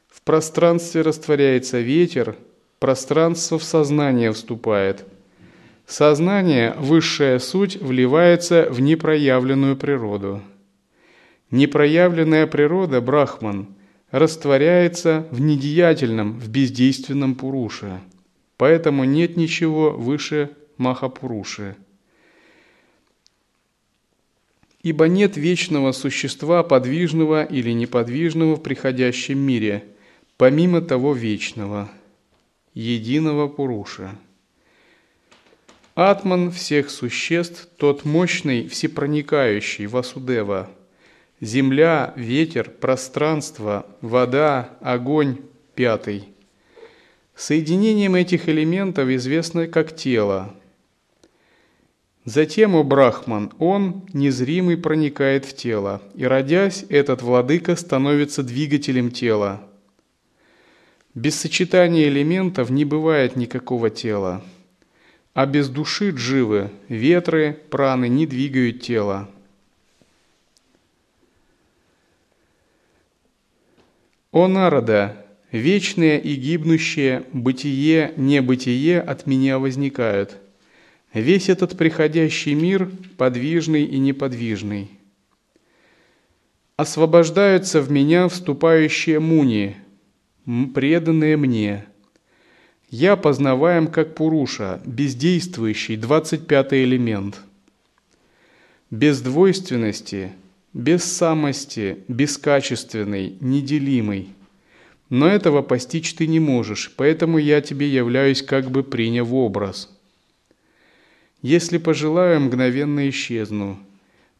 В 0.08 0.22
пространстве 0.22 1.02
растворяется 1.02 1.80
ветер, 1.80 2.36
пространство 2.78 3.58
в 3.58 3.64
сознание 3.64 4.32
вступает– 4.32 5.04
Сознание, 5.86 6.74
высшая 6.78 7.38
суть, 7.38 7.76
вливается 7.76 8.66
в 8.70 8.80
непроявленную 8.80 9.76
природу. 9.76 10.42
Непроявленная 11.52 12.48
природа, 12.48 13.00
брахман, 13.00 13.68
растворяется 14.10 15.28
в 15.30 15.40
недеятельном, 15.40 16.40
в 16.40 16.48
бездейственном 16.48 17.36
пуруше. 17.36 18.00
Поэтому 18.56 19.04
нет 19.04 19.36
ничего 19.36 19.90
выше 19.90 20.50
Махапуруши. 20.78 21.76
Ибо 24.82 25.08
нет 25.08 25.36
вечного 25.36 25.92
существа, 25.92 26.62
подвижного 26.62 27.44
или 27.44 27.70
неподвижного 27.72 28.56
в 28.56 28.62
приходящем 28.62 29.38
мире, 29.38 29.84
помимо 30.36 30.80
того 30.80 31.12
вечного, 31.12 31.90
единого 32.74 33.48
Пуруша. 33.48 34.14
Атман 35.96 36.50
всех 36.50 36.90
существ, 36.90 37.68
тот 37.78 38.04
мощный, 38.04 38.68
всепроникающий 38.68 39.86
Васудева. 39.86 40.70
Земля, 41.40 42.12
ветер, 42.16 42.70
пространство, 42.70 43.86
вода, 44.02 44.76
огонь, 44.82 45.38
пятый. 45.74 46.28
Соединением 47.34 48.14
этих 48.14 48.48
элементов 48.48 49.08
известно 49.08 49.66
как 49.66 49.96
тело. 49.96 50.54
Затем, 52.26 52.76
о 52.76 52.82
Брахман, 52.82 53.52
он, 53.58 54.02
незримый, 54.12 54.76
проникает 54.76 55.46
в 55.46 55.56
тело, 55.56 56.02
и, 56.14 56.26
родясь, 56.26 56.84
этот 56.90 57.22
владыка 57.22 57.74
становится 57.76 58.42
двигателем 58.42 59.10
тела. 59.10 59.62
Без 61.14 61.36
сочетания 61.36 62.08
элементов 62.08 62.68
не 62.68 62.84
бывает 62.84 63.36
никакого 63.36 63.88
тела 63.88 64.44
а 65.36 65.44
без 65.44 65.68
души 65.68 66.12
дживы, 66.12 66.70
ветры, 66.88 67.60
праны 67.68 68.08
не 68.08 68.26
двигают 68.26 68.80
тело. 68.80 69.28
О 74.32 74.48
Нарада, 74.48 75.26
вечное 75.52 76.16
и 76.16 76.36
гибнущее 76.36 77.24
бытие, 77.34 78.14
небытие 78.16 78.98
от 78.98 79.26
меня 79.26 79.58
возникают. 79.58 80.38
Весь 81.16 81.48
этот 81.48 81.78
приходящий 81.78 82.52
мир 82.52 82.90
подвижный 83.16 83.84
и 83.84 83.98
неподвижный. 83.98 84.90
Освобождаются 86.76 87.80
в 87.80 87.90
меня 87.90 88.28
вступающие 88.28 89.18
муни, 89.18 89.76
преданные 90.74 91.38
мне– 91.38 91.86
Я 92.90 93.16
познаваем 93.16 93.86
как 93.86 94.14
Пуруша, 94.14 94.82
бездействующий, 94.84 95.96
25-й 95.96 96.84
элемент. 96.84 97.40
Без 98.90 99.22
двойственности, 99.22 100.32
без 100.74 101.02
самости, 101.02 101.98
бескачественный, 102.08 103.38
неделимый. 103.40 104.34
Но 105.08 105.26
этого 105.28 105.62
постичь 105.62 106.14
ты 106.14 106.26
не 106.26 106.40
можешь, 106.40 106.92
поэтому 106.94 107.38
я 107.38 107.62
тебе 107.62 107.88
являюсь 107.88 108.42
как 108.42 108.70
бы 108.70 108.84
приняв 108.84 109.32
образ. 109.32 109.95
Если 111.46 111.78
пожелаю, 111.78 112.40
мгновенно 112.40 113.08
исчезну, 113.08 113.78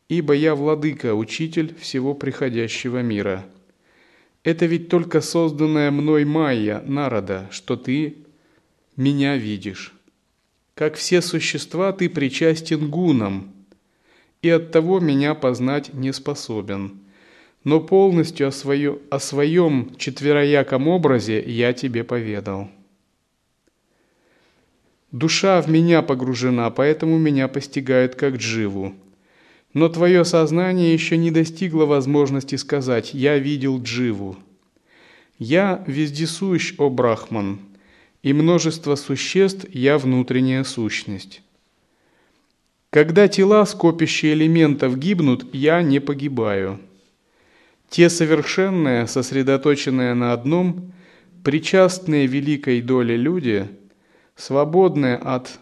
ибо 0.09 0.35
я 0.35 0.57
владыка, 0.57 1.15
учитель 1.15 1.73
всего 1.79 2.15
приходящего 2.15 3.01
мира. 3.01 3.47
Это 4.43 4.67
ведь 4.67 4.89
только 4.89 5.21
созданная 5.21 5.93
мной 5.93 6.25
Майя, 6.25 6.83
народа, 6.85 7.47
что 7.53 7.77
ты 7.77 8.17
меня 8.97 9.37
видишь. 9.37 9.95
Как 10.75 10.97
все 10.97 11.23
существа, 11.23 11.93
ты 11.93 12.09
причастен 12.09 12.91
гунам, 12.91 13.53
и 14.43 14.51
оттого 14.51 14.99
меня 14.99 15.37
познать 15.37 15.95
не 15.95 16.13
способен. 16.13 16.99
Но 17.63 17.79
полностью 17.79 18.49
о, 18.49 18.51
свое, 18.51 18.99
о 19.11 19.21
своем 19.21 19.95
четверояком 19.97 20.89
образе 20.89 21.41
я 21.41 21.73
тебе 21.73 22.03
поведал. 22.03 22.69
Душа 25.17 25.63
в 25.63 25.71
меня 25.71 26.03
погружена, 26.03 26.69
поэтому 26.69 27.17
меня 27.17 27.49
постигают 27.49 28.17
как 28.17 28.37
дживу. 28.37 28.95
Но 29.73 29.89
твое 29.89 30.27
сознание 30.27 30.93
еще 30.93 31.17
не 31.17 31.31
достигло 31.31 31.87
возможности 31.87 32.57
сказать 32.57 33.15
«я 33.15 33.39
видел 33.39 33.81
дживу». 33.83 34.37
Я 35.39 35.83
вездесущ, 35.87 36.75
о 36.77 36.91
Брахман, 36.91 37.61
и 38.23 38.35
множество 38.35 38.95
существ 38.95 39.65
я 39.73 39.97
внутренняя 39.97 40.65
сущность. 40.65 41.41
Когда 42.91 43.27
тела, 43.27 43.65
скопища 43.65 44.35
элементов 44.35 44.99
гибнут, 44.99 45.47
я 45.55 45.81
не 45.81 45.99
погибаю. 45.99 46.79
Те 47.89 48.11
совершенные, 48.11 49.07
сосредоточенные 49.07 50.13
на 50.13 50.35
одном, 50.35 50.93
причастные 51.43 52.27
великой 52.27 52.83
доле 52.83 53.17
люди, 53.17 53.67
свободные 54.37 55.17
от 55.17 55.59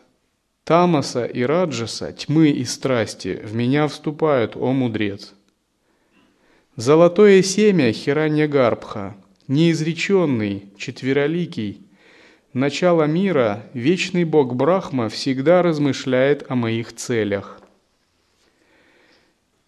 Тамаса 0.65 1.25
и 1.25 1.43
Раджаса, 1.43 2.13
тьмы 2.13 2.51
и 2.51 2.65
страсти, 2.65 3.41
в 3.43 3.55
меня 3.55 3.87
вступают, 3.87 4.57
о 4.57 4.73
мудрец. 4.73 5.35
Золотое 6.77 7.43
семя 7.43 7.93
Хиранья 7.93 8.49
Гарбха, 8.49 9.15
неизреченный, 9.47 10.73
четвероликий, 10.77 11.87
начало 12.53 13.05
мира, 13.05 13.65
вечный 13.75 14.25
Бог 14.25 14.55
Брахма 14.55 15.09
всегда 15.09 15.63
размышляет 15.63 16.51
о 16.51 16.57
моих 16.57 16.93
целях. 16.95 17.61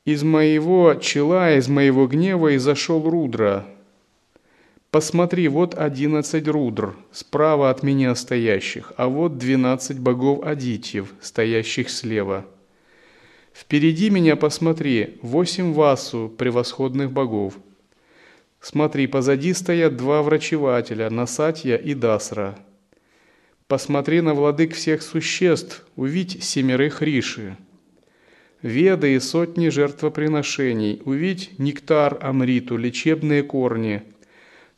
Из 0.05 0.23
моего 0.23 0.95
чела, 0.95 1.55
из 1.57 1.69
моего 1.69 2.07
гнева 2.07 2.57
изошел 2.57 3.09
Рудра, 3.09 3.66
Посмотри, 4.97 5.47
вот 5.49 5.75
одиннадцать 5.75 6.49
рудр, 6.49 6.97
справа 7.13 7.69
от 7.69 7.83
меня 7.83 8.15
стоящих, 8.15 8.95
а 8.97 9.09
вот 9.09 9.37
двенадцать 9.37 9.99
богов 9.99 10.43
Адитьев, 10.43 11.13
стоящих 11.21 11.91
слева. 11.91 12.47
Впереди 13.53 14.09
меня 14.09 14.37
посмотри, 14.37 15.19
восемь 15.21 15.75
васу, 15.75 16.33
превосходных 16.39 17.13
богов. 17.13 17.59
Смотри, 18.59 19.07
позади 19.07 19.53
стоят 19.53 19.99
два 19.99 20.23
врачевателя, 20.23 21.11
Насатья 21.11 21.77
и 21.77 21.93
Дасра. 21.93 22.59
Посмотри 23.69 24.23
на 24.23 24.33
владык 24.33 24.73
всех 24.73 25.03
существ, 25.03 25.85
увидь 25.97 26.43
семерых 26.43 27.03
риши. 27.03 27.59
Веды 28.63 29.15
и 29.15 29.21
сотни 29.21 29.69
жертвоприношений, 29.69 31.03
увидь 31.05 31.51
нектар 31.59 32.17
Амриту, 32.23 32.79
лечебные 32.79 33.43
корни– 33.43 34.03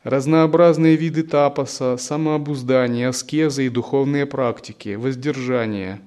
разнообразные 0.09 0.95
виды 0.95 1.23
тапоса, 1.23 1.97
самообуздания, 1.97 3.09
аскезы 3.09 3.65
и 3.65 3.69
духовные 3.69 4.25
практики, 4.25 4.95
воздержание. 4.95 6.01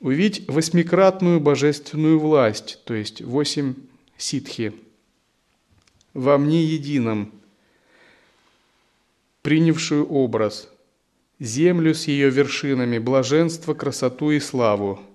Увидеть 0.00 0.48
восьмикратную 0.48 1.38
божественную 1.40 2.18
власть, 2.18 2.80
то 2.84 2.94
есть 2.94 3.22
восемь 3.22 3.74
ситхи, 4.16 4.72
во 6.14 6.38
мне 6.38 6.64
едином, 6.64 7.32
принявшую 9.42 10.06
образ, 10.06 10.68
землю 11.38 11.94
с 11.94 12.08
ее 12.08 12.30
вершинами, 12.30 12.98
блаженство, 12.98 13.74
красоту 13.74 14.30
и 14.30 14.40
славу– 14.40 14.98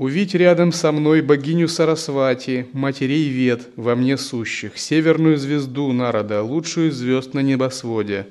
Увидь 0.00 0.34
рядом 0.34 0.72
со 0.72 0.92
мной 0.92 1.20
богиню 1.20 1.68
Сарасвати, 1.68 2.66
матерей 2.72 3.28
Вед, 3.28 3.68
во 3.76 3.94
мне 3.94 4.16
сущих, 4.16 4.78
северную 4.78 5.36
звезду 5.36 5.92
народа, 5.92 6.42
лучшую 6.42 6.90
звезд 6.90 7.34
на 7.34 7.40
небосводе. 7.40 8.26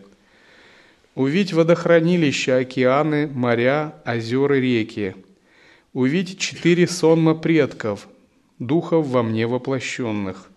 Увидь 1.13 1.53
водохранилища, 1.53 2.57
океаны, 2.57 3.27
моря, 3.27 3.93
озера, 4.03 4.55
реки. 4.55 5.13
Увидь 5.93 6.39
четыре 6.39 6.87
сонма 6.87 7.35
предков, 7.35 8.07
духов 8.57 9.05
во 9.05 9.21
мне 9.21 9.45
воплощенных. 9.45 10.49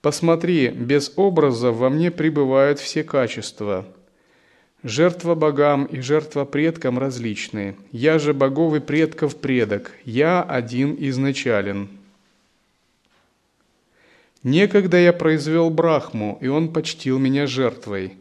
Посмотри, 0.00 0.68
без 0.68 1.12
образа 1.16 1.70
во 1.70 1.90
мне 1.90 2.10
пребывают 2.10 2.78
все 2.78 3.04
качества– 3.04 3.86
Жертва 4.84 5.36
богам 5.36 5.84
и 5.84 6.00
жертва 6.00 6.44
предкам 6.44 6.98
различные. 6.98 7.76
Я 7.92 8.18
же 8.18 8.34
богов 8.34 8.74
и 8.74 8.80
предков 8.80 9.36
предок, 9.36 9.92
я 10.04 10.42
один 10.42 10.96
изначален. 10.98 11.88
Некогда 14.42 14.98
я 14.98 15.12
произвел 15.12 15.70
Брахму, 15.70 16.36
и 16.40 16.48
он 16.48 16.72
почтил 16.72 17.20
меня 17.20 17.46
жертвой. 17.46 18.14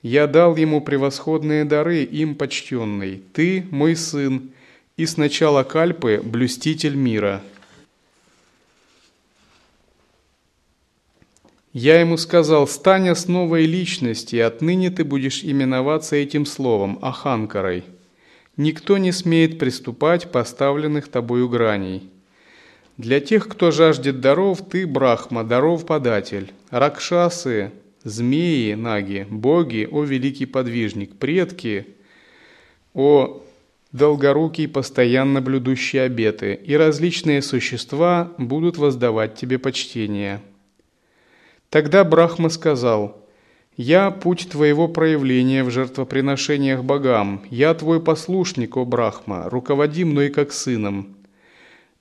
Я 0.00 0.28
дал 0.28 0.54
ему 0.54 0.80
превосходные 0.80 1.64
дары, 1.64 2.04
им 2.04 2.36
почтенный. 2.36 3.22
Ты, 3.32 3.66
мой 3.72 3.96
сын, 3.96 4.50
и 4.96 5.06
с 5.06 5.16
начала 5.16 5.64
Кальпы 5.64 6.20
блюститель 6.22 6.94
мира». 6.94 7.42
Я 11.74 11.98
ему 11.98 12.16
сказал, 12.18 12.68
стань 12.68 13.08
основой 13.08 13.66
личности, 13.66 14.36
отныне 14.36 14.92
ты 14.92 15.02
будешь 15.02 15.42
именоваться 15.42 16.14
этим 16.14 16.46
словом, 16.46 17.00
Аханкарой. 17.02 17.82
Никто 18.56 18.96
не 18.96 19.10
смеет 19.10 19.58
приступать 19.58 20.30
поставленных 20.30 21.08
тобою 21.08 21.48
граней. 21.48 22.08
Для 22.96 23.18
тех, 23.18 23.48
кто 23.48 23.72
жаждет 23.72 24.20
даров, 24.20 24.60
ты, 24.70 24.86
Брахма, 24.86 25.42
даров 25.42 25.84
податель. 25.84 26.52
Ракшасы, 26.70 27.72
змеи, 28.04 28.74
наги, 28.74 29.26
боги, 29.28 29.88
о 29.90 30.04
великий 30.04 30.46
подвижник, 30.46 31.16
предки, 31.16 31.88
о 32.94 33.42
долгорукий, 33.90 34.68
постоянно 34.68 35.40
блюдущий 35.40 36.04
обеты, 36.04 36.54
и 36.54 36.76
различные 36.76 37.42
существа 37.42 38.32
будут 38.38 38.76
воздавать 38.76 39.34
тебе 39.34 39.58
почтение. 39.58 40.40
Тогда 41.74 42.04
Брахма 42.04 42.50
сказал, 42.50 43.26
«Я 43.76 44.12
путь 44.12 44.48
твоего 44.48 44.86
проявления 44.86 45.64
в 45.64 45.70
жертвоприношениях 45.70 46.84
богам, 46.84 47.42
я 47.50 47.74
твой 47.74 48.00
послушник, 48.00 48.76
о 48.76 48.84
Брахма, 48.84 49.50
руководи 49.50 50.04
мной 50.04 50.28
как 50.28 50.52
сыном. 50.52 51.16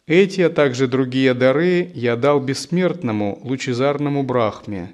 Эти, 0.05 0.41
а 0.41 0.51
также 0.51 0.87
другие 0.87 1.33
дары 1.33 1.91
я 1.95 2.15
дал 2.15 2.39
бессмертному, 2.39 3.39
лучезарному 3.41 4.21
Брахме. 4.21 4.93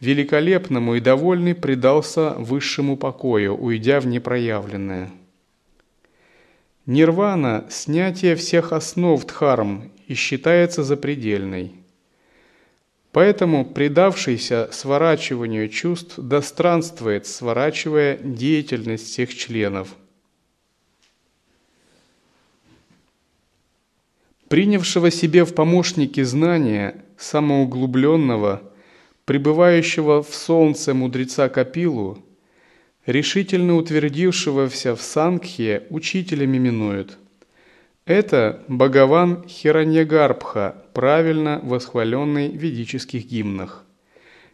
Великолепному 0.00 0.94
и 0.94 1.00
довольный 1.00 1.54
предался 1.54 2.30
высшему 2.38 2.96
покою, 2.96 3.54
уйдя 3.54 4.00
в 4.00 4.06
непроявленное». 4.06 5.10
Нирвана– 6.86 7.66
снятие 7.68 8.34
всех 8.34 8.72
основ 8.72 9.22
дхарм 9.26 9.92
и 10.06 10.14
считается 10.14 10.84
запредельной– 10.84 11.74
Поэтому 13.12 13.64
предавшийся 13.64 14.68
сворачиванию 14.70 15.68
чувств 15.68 16.14
достранствует, 16.16 17.26
сворачивая 17.26 18.16
деятельность 18.18 19.06
всех 19.06 19.34
членов. 19.34 19.96
Принявшего 24.48 25.10
себе 25.10 25.44
в 25.44 25.54
помощники 25.54 26.22
знания, 26.22 27.04
самоуглубленного, 27.18 28.62
пребывающего 29.24 30.22
в 30.22 30.34
солнце 30.34 30.94
мудреца 30.94 31.48
Капилу, 31.48 32.24
решительно 33.06 33.76
утвердившегося 33.76 34.94
в 34.94 35.02
Сангхе, 35.02 35.84
учителями 35.90 36.58
минуют– 36.58 37.18
это 38.06 38.62
Бхагаван 38.68 39.44
Хираньягарбха, 39.46 40.76
правильно 40.92 41.60
восхваленный 41.62 42.48
в 42.48 42.56
ведических 42.56 43.26
гимнах. 43.26 43.84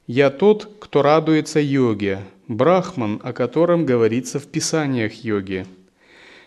«Я 0.07 0.31
тот, 0.31 0.71
кто 0.79 1.03
радуется 1.03 1.59
йоге, 1.61 2.21
Брахман, 2.49 3.21
о 3.25 3.33
котором 3.33 3.87
говорится 3.87 4.39
в 4.39 4.47
писаниях 4.47 5.25
йоги. 5.25 5.67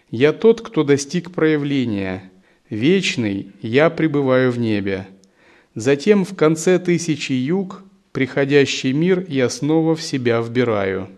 «Я 0.10 0.32
тот, 0.32 0.62
кто 0.62 0.84
достиг 0.84 1.32
проявления. 1.32 2.32
Вечный, 2.70 3.52
я 3.62 3.90
пребываю 3.90 4.52
в 4.52 4.60
небе. 4.60 5.08
Затем 5.76 6.24
в 6.24 6.36
конце 6.36 6.80
тысячи 6.80 7.34
юг 7.34 7.84
приходящий 8.12 8.92
мир 8.92 9.26
я 9.28 9.50
снова 9.50 9.96
в 9.96 10.02
себя 10.02 10.42
вбираю. 10.42 11.10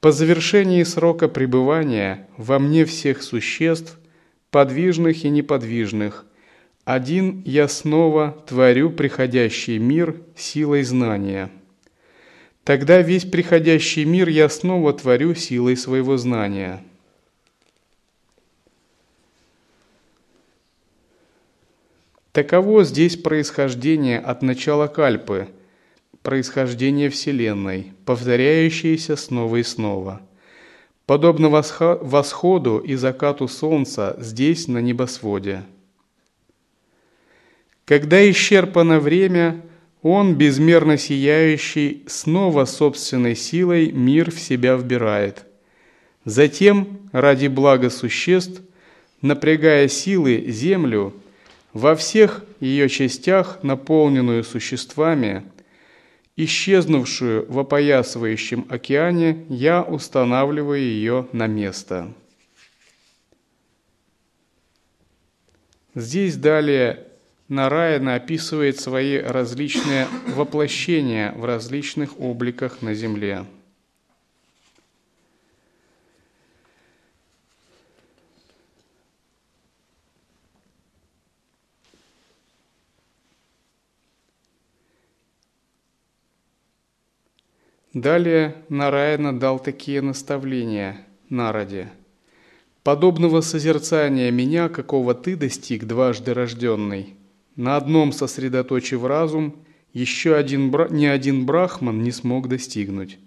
По 0.00 0.12
завершении 0.12 0.82
срока 0.82 1.28
пребывания 1.28 2.28
во 2.36 2.58
мне 2.58 2.84
всех 2.84 3.22
существ, 3.22 3.98
подвижных 4.50 5.24
и 5.24 5.30
неподвижных, 5.30 6.24
один 6.84 7.42
я 7.44 7.68
снова 7.68 8.32
творю 8.46 8.90
приходящий 8.90 9.78
мир 9.78 10.20
силой 10.36 10.82
знания. 10.82 11.50
Тогда 12.64 13.02
весь 13.02 13.24
приходящий 13.24 14.04
мир 14.04 14.28
я 14.28 14.48
снова 14.48 14.92
творю 14.92 15.34
силой 15.34 15.76
своего 15.76 16.16
знания. 16.16 16.82
Таково 22.32 22.84
здесь 22.84 23.16
происхождение 23.16 24.18
от 24.18 24.42
начала 24.42 24.86
кальпы– 24.86 25.48
происхождение 26.22 27.08
Вселенной, 27.08 27.92
повторяющееся 28.04 29.16
снова 29.16 29.56
и 29.56 29.62
снова. 29.62 30.20
Подобно 31.10 31.48
восходу 31.48 32.78
и 32.78 32.94
закату 32.94 33.48
Солнца 33.48 34.14
здесь, 34.20 34.68
на 34.68 34.78
небосводе. 34.78 35.64
Когда 37.84 38.30
исчерпано 38.30 39.00
время, 39.00 39.60
он, 40.02 40.36
безмерно 40.36 40.96
сияющий, 40.98 42.04
снова 42.06 42.64
собственной 42.64 43.34
силой 43.34 43.90
мир 43.90 44.30
в 44.30 44.38
себя 44.38 44.76
вбирает. 44.76 45.46
Затем, 46.24 47.00
ради 47.10 47.48
блага 47.48 47.90
существ, 47.90 48.62
напрягая 49.20 49.88
силы 49.88 50.44
землю, 50.46 51.12
во 51.72 51.96
всех 51.96 52.44
ее 52.60 52.88
частях, 52.88 53.64
наполненную 53.64 54.44
существами, 54.44 55.42
исчезнувшую 56.36 57.50
в 57.50 57.58
опоясывающем 57.58 58.66
океане, 58.68 59.46
я 59.48 59.82
устанавливаю 59.82 60.80
ее 60.80 61.28
на 61.32 61.46
место. 61.46 62.12
Здесь 65.94 66.36
далее 66.36 67.06
Нараяна 67.48 68.14
описывает 68.14 68.78
свои 68.78 69.18
различные 69.18 70.06
воплощения 70.36 71.32
в 71.32 71.44
различных 71.44 72.20
обликах 72.20 72.80
на 72.80 72.94
Земле. 72.94 73.44
Далее 87.94 88.54
Нараяна 88.68 89.36
дал 89.36 89.58
такие 89.58 90.00
наставления 90.00 91.04
Нараде. 91.28 91.90
«Подобного 92.84 93.40
созерцания 93.40 94.30
меня, 94.30 94.68
какого 94.68 95.12
ты 95.12 95.34
достиг, 95.34 95.84
дважды 95.84 96.32
рожденный, 96.32 97.14
на 97.56 97.76
одном 97.76 98.12
сосредоточив 98.12 99.04
разум, 99.04 99.56
еще 99.92 100.36
один, 100.36 100.72
ни 100.90 101.04
один 101.04 101.44
брахман 101.46 102.02
не 102.02 102.12
смог 102.12 102.48
достигнуть. 102.48 103.18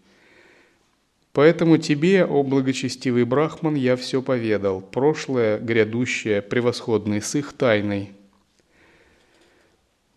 Поэтому 1.34 1.78
тебе, 1.78 2.24
о 2.24 2.42
благочестивый 2.42 3.26
брахман, 3.26 3.76
я 3.76 3.98
все 3.98 4.22
поведал, 4.22 4.80
прошлое, 4.80 5.60
грядущее, 5.60 6.42
превосходное, 6.42 7.20
с 7.20 7.36
их 7.36 7.52
тайной». 7.52 8.12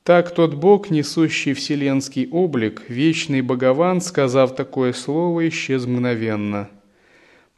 Так 0.06 0.32
тот 0.32 0.54
Бог, 0.54 0.88
несущий 0.90 1.52
вселенский 1.52 2.28
облик, 2.30 2.82
вечный 2.86 3.40
Богован, 3.40 4.00
сказав 4.00 4.54
такое 4.54 4.92
слово, 4.92 5.48
исчез 5.48 5.84
мгновенно. 5.84 6.70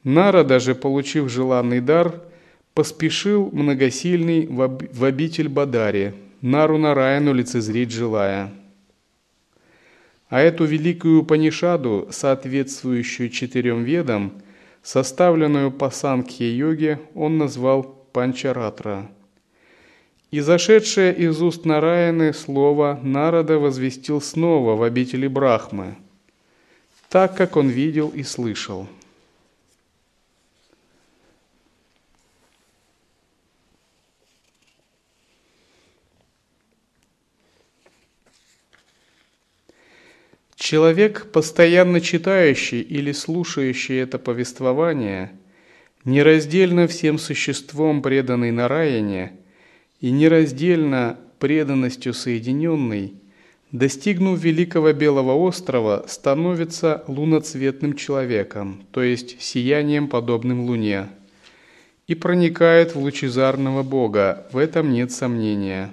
Нара, 0.02 0.44
даже 0.44 0.74
получив 0.74 1.28
желанный 1.30 1.82
дар, 1.82 2.22
поспешил 2.72 3.50
многосильный 3.52 4.46
в 4.46 5.04
обитель 5.04 5.50
Бадари, 5.50 6.14
Нару 6.40 6.78
Нараяну 6.78 7.34
лицезреть 7.34 7.90
желая. 7.90 8.50
А 10.30 10.40
эту 10.40 10.64
великую 10.64 11.24
Панишаду, 11.24 12.08
соответствующую 12.11 13.28
четырем 13.28 13.84
ведам, 13.84 14.32
составленную 14.82 15.70
по 15.70 15.90
Санкхе-йоге, 15.90 16.98
он 17.14 17.37
назвал 17.37 17.82
Панчаратра– 18.14 19.11
и 20.31 20.41
зашедшее 20.41 21.14
из 21.17 21.41
уст 21.41 21.64
Нараяны 21.64 22.35
слово 22.35 23.01
Нарада 23.03 23.59
возвестил 23.59 24.21
снова 24.21 24.77
в 24.77 24.83
обители 24.83 25.27
Брахмы, 25.27 25.97
так 27.09 27.37
как 27.37 27.57
он 27.57 27.69
видел 27.69 28.11
и 28.11 28.23
слышал. 28.23 28.87
Человек, 40.57 41.33
постоянно 41.33 42.03
читающий 42.03 42.83
или 42.83 43.12
слушающий 43.12 43.99
это 44.03 44.19
повествование, 44.19 45.33
нераздельно 46.05 46.87
всем 46.87 47.19
существом 47.19 48.03
преданный 48.03 48.51
Нараяне– 48.51 49.33
и 50.00 50.11
нераздельно 50.11 51.18
преданностью 51.38 52.14
соединенный, 52.14 53.14
достигнув 53.72 54.38
Великого 54.38 54.92
Белого 54.92 55.34
острова, 55.34 56.04
становится 56.08 57.04
луноцветным 57.06 57.94
человеком, 57.94 58.84
то 58.92 59.02
есть 59.02 59.40
сиянием, 59.40 60.08
подобным 60.08 60.62
луне, 60.62 61.08
и 62.06 62.14
проникает 62.14 62.94
в 62.94 63.00
лучезарного 63.00 63.82
Бога, 63.82 64.46
в 64.52 64.56
этом 64.56 64.92
нет 64.92 65.12
сомнения. 65.12 65.90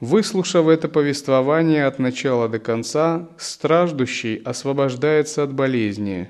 Выслушав 0.00 0.66
это 0.66 0.88
повествование 0.88 1.86
от 1.86 2.00
начала 2.00 2.48
до 2.48 2.58
конца, 2.58 3.28
страждущий 3.38 4.36
освобождается 4.36 5.44
от 5.44 5.54
болезни. 5.54 6.28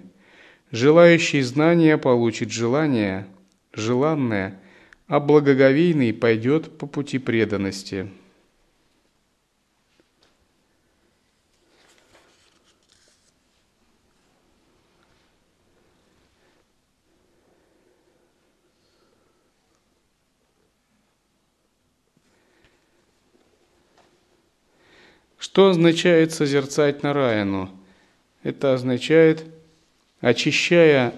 Желающий 0.70 1.40
знания 1.40 1.96
получит 1.96 2.50
желание, 2.50 3.26
желанное– 3.72 4.60
а 5.06 5.20
благоговейный 5.20 6.12
пойдет 6.12 6.78
по 6.78 6.86
пути 6.86 7.18
преданности. 7.18 8.10
Что 25.38 25.68
означает 25.68 26.32
созерцать 26.32 27.02
Нараяну? 27.02 27.68
Это 28.42 28.72
означает, 28.72 29.44
очищая 30.20 31.12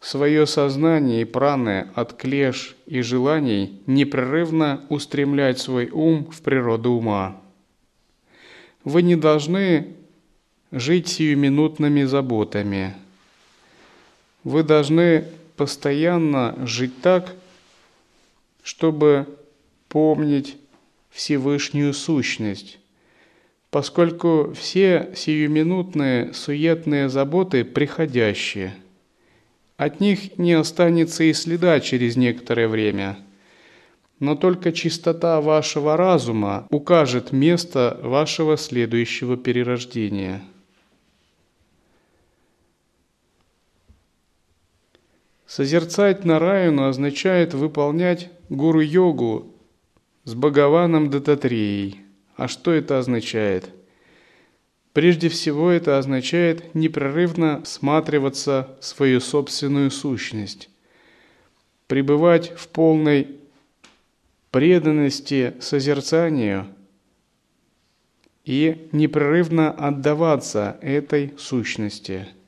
свое 0.00 0.46
сознание 0.46 1.22
и 1.22 1.26
праны 1.26 1.88
от 1.94 2.14
клеш 2.14 2.74
и 2.86 3.02
желаний 3.02 3.80
непрерывно 3.86 4.84
устремлять 4.88 5.58
свой 5.58 5.90
ум 5.90 6.30
в 6.30 6.40
природу 6.40 6.92
ума. 6.92 7.40
Вы 8.82 9.02
не 9.02 9.14
должны 9.14 9.94
жить 10.72 11.08
сиюминутными 11.08 12.04
заботами. 12.04 12.94
Вы 14.42 14.62
должны 14.62 15.26
постоянно 15.56 16.56
жить 16.66 17.02
так, 17.02 17.34
чтобы 18.62 19.26
помнить 19.88 20.56
Всевышнюю 21.10 21.92
сущность, 21.92 22.78
поскольку 23.70 24.54
все 24.58 25.10
сиюминутные 25.14 26.32
суетные 26.32 27.10
заботы 27.10 27.64
приходящие– 27.64 28.74
от 29.80 29.98
них 29.98 30.36
не 30.36 30.52
останется 30.52 31.24
и 31.24 31.32
следа 31.32 31.80
через 31.80 32.14
некоторое 32.14 32.68
время. 32.68 33.16
Но 34.18 34.36
только 34.36 34.72
чистота 34.72 35.40
вашего 35.40 35.96
разума 35.96 36.66
укажет 36.68 37.32
место 37.32 37.98
вашего 38.02 38.58
следующего 38.58 39.38
перерождения. 39.38 40.42
Созерцать 45.46 46.26
Нараяну 46.26 46.86
означает 46.86 47.54
выполнять 47.54 48.30
гуру-йогу 48.50 49.54
с 50.24 50.34
Бхагаваном 50.34 51.08
Дататреей. 51.08 52.02
А 52.36 52.48
что 52.48 52.70
это 52.70 52.98
означает? 52.98 53.70
Прежде 54.92 55.28
всего 55.28 55.70
это 55.70 55.98
означает 55.98 56.74
непрерывно 56.74 57.62
всматриваться 57.62 58.76
в 58.80 58.84
свою 58.84 59.20
собственную 59.20 59.90
сущность, 59.90 60.68
пребывать 61.86 62.52
в 62.56 62.68
полной 62.68 63.36
преданности 64.50 65.54
созерцанию 65.60 66.66
и 68.44 68.88
непрерывно 68.90 69.70
отдаваться 69.70 70.76
этой 70.82 71.34
сущности– 71.38 72.28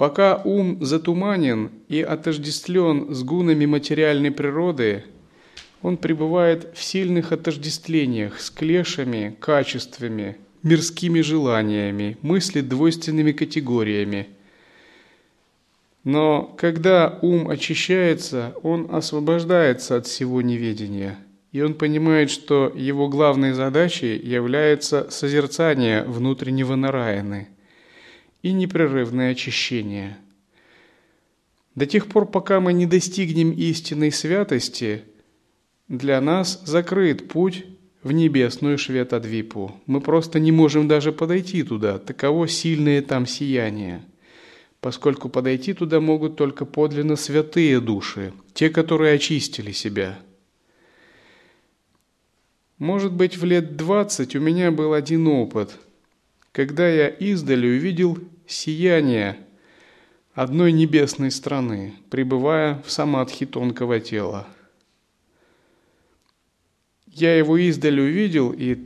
Пока 0.00 0.40
ум 0.46 0.82
затуманен 0.82 1.72
и 1.90 2.00
отождествлен 2.00 3.14
с 3.14 3.22
гунами 3.22 3.66
материальной 3.66 4.30
природы, 4.30 5.04
он 5.82 5.98
пребывает 5.98 6.70
в 6.74 6.82
сильных 6.82 7.32
отождествлениях 7.32 8.40
с 8.40 8.48
клешами, 8.48 9.36
качествами, 9.40 10.38
мирскими 10.62 11.20
желаниями, 11.20 12.16
мыслит 12.22 12.66
двойственными 12.66 13.32
категориями. 13.32 14.28
Но 16.02 16.44
когда 16.58 17.18
ум 17.20 17.50
очищается, 17.50 18.54
он 18.62 18.88
освобождается 18.90 19.96
от 19.96 20.06
всего 20.06 20.40
неведения, 20.40 21.18
и 21.52 21.60
он 21.60 21.74
понимает, 21.74 22.30
что 22.30 22.72
его 22.74 23.10
главной 23.10 23.52
задачей 23.52 24.16
является 24.16 25.10
созерцание 25.10 26.04
внутреннего 26.04 26.74
Нараяны– 26.74 27.48
и 28.42 28.52
непрерывное 28.52 29.32
очищение. 29.32 30.16
До 31.74 31.86
тех 31.86 32.06
пор, 32.06 32.26
пока 32.26 32.60
мы 32.60 32.72
не 32.72 32.86
достигнем 32.86 33.52
истинной 33.52 34.12
святости, 34.12 35.04
для 35.88 36.20
нас 36.20 36.62
закрыт 36.64 37.28
путь 37.28 37.64
в 38.02 38.12
небесную 38.12 38.78
Шветадвипу. 38.78 39.80
Мы 39.86 40.00
просто 40.00 40.40
не 40.40 40.52
можем 40.52 40.88
даже 40.88 41.12
подойти 41.12 41.62
туда, 41.62 41.98
таково 41.98 42.48
сильное 42.48 43.02
там 43.02 43.26
сияние, 43.26 44.02
поскольку 44.80 45.28
подойти 45.28 45.74
туда 45.74 46.00
могут 46.00 46.36
только 46.36 46.64
подлинно 46.64 47.16
святые 47.16 47.80
души, 47.80 48.32
те, 48.54 48.70
которые 48.70 49.14
очистили 49.14 49.72
себя. 49.72 50.18
Может 52.78 53.12
быть, 53.12 53.36
в 53.36 53.44
лет 53.44 53.76
двадцать 53.76 54.34
у 54.34 54.40
меня 54.40 54.70
был 54.70 54.94
один 54.94 55.26
опыт– 55.28 55.78
когда 56.52 56.88
я 56.88 57.08
издали 57.08 57.66
увидел 57.66 58.18
сияние 58.46 59.36
одной 60.34 60.72
небесной 60.72 61.30
страны, 61.30 61.94
пребывая 62.10 62.82
в 62.84 62.90
самадхи 62.90 63.46
тонкого 63.46 64.00
тела. 64.00 64.48
Я 67.06 67.36
его 67.36 67.56
издали 67.56 68.00
увидел, 68.00 68.52
и 68.52 68.78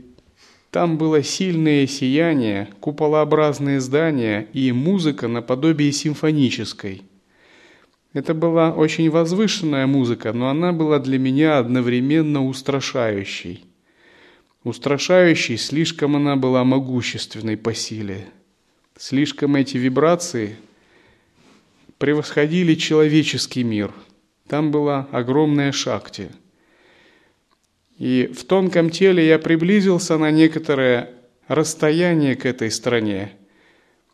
там 0.71 0.97
было 0.97 1.23
сильное 1.23 1.87
сияние, 1.87 2.69
куполообразные 2.79 3.79
здания 3.79 4.47
и 4.51 4.71
музыка 4.71 5.27
наподобие 5.27 5.91
симфонической. 5.91 7.03
Это 8.13 8.33
была 8.33 8.73
очень 8.73 9.09
возвышенная 9.09 9.87
музыка, 9.87 10.33
но 10.33 10.49
она 10.49 10.71
была 10.71 10.99
для 10.99 11.19
меня 11.19 11.57
одновременно 11.57 12.45
устрашающей– 12.45 13.65
Устрашающей 14.65 15.57
слишком 15.57 16.15
она 16.15 16.35
была 16.35 16.63
могущественной 16.63 17.55
по 17.55 17.75
силе. 17.75 18.25
Слишком 18.97 19.55
эти 19.55 19.77
вибрации 19.77 20.55
превосходили 21.99 22.73
человеческий 22.73 23.63
мир. 23.63 23.93
Там 24.47 24.71
была 24.71 25.07
огромная 25.11 25.71
шакти. 25.71 26.29
И 27.99 28.31
в 28.35 28.43
тонком 28.45 28.89
теле 28.89 29.27
я 29.27 29.37
приблизился 29.37 30.17
на 30.17 30.31
некоторое 30.31 31.11
расстояние 31.47 32.35
к 32.35 32.47
этой 32.47 32.71
стране 32.71 33.33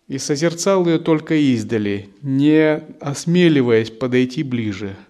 и 0.09 0.17
созерцал 0.17 0.85
ее 0.85 0.99
только 0.99 1.35
издали, 1.35 2.09
не 2.21 2.83
осмеливаясь 2.99 3.89
подойти 3.89 4.43
ближе– 4.43 4.97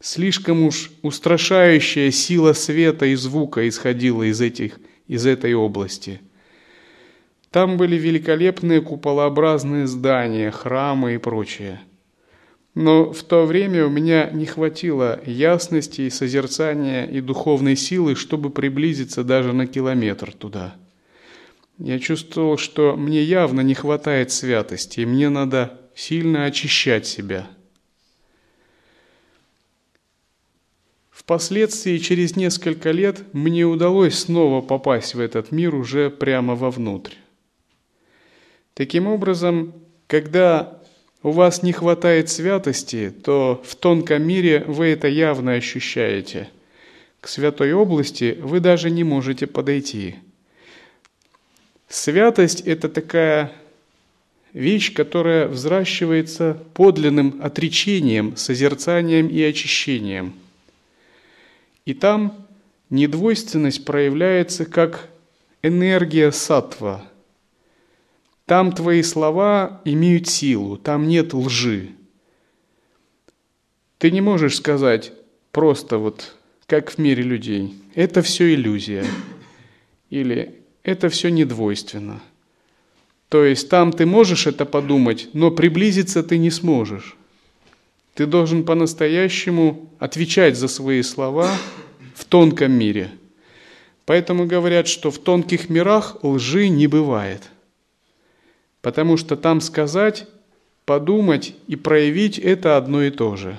Слишком 0.00 0.62
уж 0.62 0.92
устрашающая 1.02 2.12
сила 2.12 2.52
света 2.52 3.06
и 3.06 3.16
звука 3.16 3.68
исходила 3.68 4.22
из, 4.22 4.40
этих, 4.40 4.78
из 5.08 5.26
этой 5.26 5.54
области. 5.54 6.20
Там 7.50 7.76
были 7.76 7.96
великолепные 7.96 8.80
куполообразные 8.80 9.88
здания, 9.88 10.52
храмы 10.52 11.14
и 11.14 11.18
прочее. 11.18 11.80
Но 12.76 13.12
в 13.12 13.24
то 13.24 13.44
время 13.44 13.86
у 13.86 13.90
меня 13.90 14.30
не 14.30 14.46
хватило 14.46 15.20
ясности 15.26 16.02
и 16.02 16.10
созерцания 16.10 17.04
и 17.06 17.20
духовной 17.20 17.74
силы, 17.74 18.14
чтобы 18.14 18.50
приблизиться 18.50 19.24
даже 19.24 19.52
на 19.52 19.66
километр 19.66 20.32
туда. 20.32 20.76
Я 21.76 21.98
чувствовал, 21.98 22.56
что 22.56 22.94
мне 22.96 23.24
явно 23.24 23.62
не 23.62 23.74
хватает 23.74 24.30
святости, 24.30 25.00
и 25.00 25.06
мне 25.06 25.28
надо 25.28 25.80
сильно 25.96 26.44
очищать 26.44 27.04
себя– 27.04 27.48
Впоследствии, 31.18 31.98
через 31.98 32.36
несколько 32.36 32.92
лет, 32.92 33.24
мне 33.34 33.64
удалось 33.64 34.16
снова 34.16 34.60
попасть 34.60 35.16
в 35.16 35.20
этот 35.20 35.50
мир 35.50 35.74
уже 35.74 36.10
прямо 36.10 36.54
вовнутрь. 36.54 37.14
Таким 38.74 39.08
образом, 39.08 39.74
когда 40.06 40.78
у 41.24 41.32
вас 41.32 41.64
не 41.64 41.72
хватает 41.72 42.28
святости, 42.28 43.12
то 43.24 43.60
в 43.66 43.74
тонком 43.74 44.22
мире 44.22 44.62
вы 44.68 44.86
это 44.86 45.08
явно 45.08 45.54
ощущаете. 45.54 46.48
К 47.20 47.26
святой 47.26 47.72
области 47.72 48.38
вы 48.40 48.60
даже 48.60 48.88
не 48.88 49.02
можете 49.02 49.48
подойти. 49.48 50.14
Святость– 51.88 52.60
это 52.64 52.88
такая 52.88 53.50
вещь, 54.52 54.94
которая 54.94 55.48
взращивается 55.48 56.62
подлинным 56.74 57.40
отречением, 57.42 58.36
созерцанием 58.36 59.26
и 59.26 59.42
очищением– 59.42 60.34
и 61.88 61.94
там 61.94 62.46
недвойственность 62.90 63.86
проявляется 63.86 64.66
как 64.66 65.08
энергия 65.62 66.30
сатва. 66.32 67.02
Там 68.44 68.72
твои 68.72 69.02
слова 69.02 69.80
имеют 69.86 70.28
силу, 70.28 70.76
там 70.76 71.08
нет 71.08 71.32
лжи. 71.32 71.92
Ты 73.96 74.10
не 74.10 74.20
можешь 74.20 74.56
сказать 74.56 75.14
просто 75.50 75.96
вот, 75.96 76.36
как 76.66 76.90
в 76.90 76.98
мире 76.98 77.22
людей, 77.22 77.74
это 77.94 78.20
все 78.20 78.52
иллюзия. 78.52 79.06
Или 80.10 80.56
это 80.82 81.08
все 81.08 81.30
недвойственно. 81.30 82.20
То 83.30 83.44
есть 83.44 83.70
там 83.70 83.94
ты 83.94 84.04
можешь 84.04 84.46
это 84.46 84.66
подумать, 84.66 85.30
но 85.32 85.50
приблизиться 85.50 86.22
ты 86.22 86.36
не 86.36 86.50
сможешь. 86.50 87.16
Ты 88.18 88.26
должен 88.26 88.64
по-настоящему 88.64 89.92
отвечать 90.00 90.56
за 90.56 90.66
свои 90.66 91.02
слова 91.02 91.48
в 92.16 92.24
тонком 92.24 92.72
мире. 92.72 93.12
Поэтому 94.06 94.44
говорят, 94.44 94.88
что 94.88 95.12
в 95.12 95.20
тонких 95.20 95.68
мирах 95.68 96.24
лжи 96.24 96.66
не 96.68 96.88
бывает. 96.88 97.48
Потому 98.82 99.18
что 99.18 99.36
там 99.36 99.60
сказать, 99.60 100.26
подумать 100.84 101.54
и 101.68 101.76
проявить– 101.76 102.38
это 102.40 102.76
одно 102.76 103.04
и 103.04 103.12
то 103.12 103.36
же. 103.36 103.56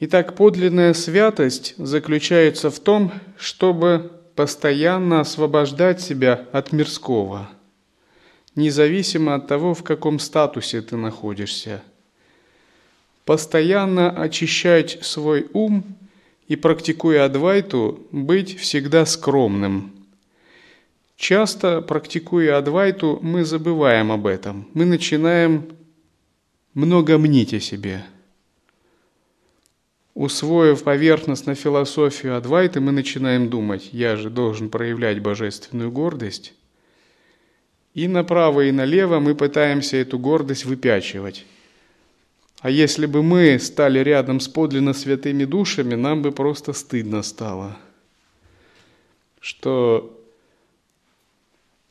Итак, 0.00 0.34
подлинная 0.34 0.94
святость 0.94 1.76
заключается 1.76 2.70
в 2.70 2.80
том, 2.80 3.12
чтобы 3.38 4.10
постоянно 4.34 5.20
освобождать 5.20 6.00
себя 6.00 6.48
от 6.50 6.72
мирского– 6.72 7.48
независимо 8.54 9.34
от 9.34 9.46
того, 9.46 9.74
в 9.74 9.82
каком 9.82 10.18
статусе 10.18 10.82
ты 10.82 10.96
находишься. 10.96 11.82
Постоянно 13.24 14.10
очищать 14.10 14.98
свой 15.02 15.46
ум 15.52 15.84
и, 16.48 16.56
практикуя 16.56 17.26
адвайту, 17.26 18.06
быть 18.10 18.58
всегда 18.58 19.06
скромным. 19.06 19.92
Часто, 21.16 21.80
практикуя 21.80 22.58
адвайту, 22.58 23.18
мы 23.22 23.44
забываем 23.44 24.10
об 24.10 24.26
этом. 24.26 24.68
Мы 24.74 24.84
начинаем 24.84 25.68
много 26.74 27.18
мнить 27.18 27.54
о 27.54 27.60
себе. 27.60 28.04
Усвоив 30.14 30.82
поверхностно 30.82 31.54
философию 31.54 32.36
Адвайты, 32.36 32.80
мы 32.80 32.92
начинаем 32.92 33.48
думать, 33.48 33.90
я 33.92 34.16
же 34.16 34.28
должен 34.28 34.68
проявлять 34.68 35.20
божественную 35.20 35.90
гордость, 35.90 36.52
и 37.94 38.08
направо, 38.08 38.62
и 38.62 38.72
налево 38.72 39.18
мы 39.20 39.34
пытаемся 39.34 39.96
эту 39.96 40.18
гордость 40.18 40.64
выпячивать. 40.64 41.44
А 42.60 42.70
если 42.70 43.06
бы 43.06 43.22
мы 43.22 43.58
стали 43.58 44.00
рядом 44.00 44.38
с 44.38 44.48
подлинно 44.48 44.92
святыми 44.92 45.44
душами, 45.44 45.94
нам 45.94 46.22
бы 46.22 46.30
просто 46.30 46.72
стыдно 46.72 47.22
стало. 47.22 47.76
Что 49.40 50.16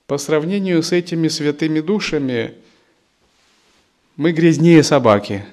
по 0.05 0.17
сравнению 0.17 0.83
с 0.83 0.91
этими 0.91 1.27
святыми 1.27 1.81
душами 1.81 2.53
мы 4.15 4.31
грязнее 4.31 4.83
собаки. 4.83 5.45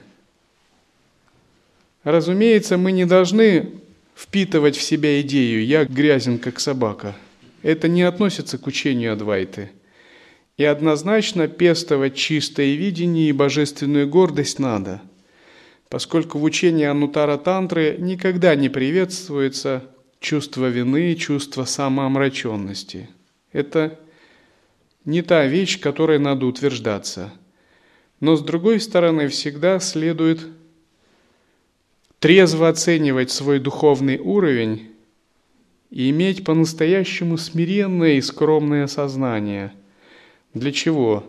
Разумеется, 2.04 2.78
мы 2.78 2.92
не 2.92 3.04
должны 3.04 3.72
впитывать 4.14 4.76
в 4.76 4.82
себя 4.82 5.20
идею 5.20 5.64
«я 5.64 5.84
грязен, 5.84 6.38
как 6.38 6.60
собака». 6.60 7.16
Это 7.62 7.88
не 7.88 8.02
относится 8.02 8.58
к 8.58 8.66
учению 8.66 9.12
Адвайты. 9.12 9.70
И 10.56 10.64
однозначно 10.64 11.48
пестовать 11.48 12.16
чистое 12.16 12.74
видение 12.74 13.28
и 13.28 13.32
божественную 13.32 14.08
гордость 14.08 14.58
надо, 14.58 15.02
поскольку 15.90 16.38
в 16.38 16.44
учении 16.44 16.86
Анутара 16.86 17.36
Тантры 17.36 17.96
никогда 17.98 18.54
не 18.54 18.68
приветствуется 18.70 19.84
чувство 20.18 20.68
вины, 20.68 21.14
чувство 21.14 21.64
самоомраченности. 21.64 23.10
Это 23.52 23.98
не 25.04 25.22
та 25.22 25.46
вещь, 25.46 25.78
которой 25.78 26.18
надо 26.18 26.46
утверждаться. 26.46 27.32
Но 28.20 28.36
с 28.36 28.42
другой 28.42 28.80
стороны, 28.80 29.28
всегда 29.28 29.78
следует 29.78 30.40
трезво 32.18 32.68
оценивать 32.68 33.30
свой 33.30 33.60
духовный 33.60 34.18
уровень 34.18 34.90
и 35.90 36.10
иметь 36.10 36.44
по-настоящему 36.44 37.36
смиренное 37.36 38.14
и 38.14 38.20
скромное 38.22 38.86
сознание. 38.86 39.72
Для 40.56 40.72
чего? 40.72 41.22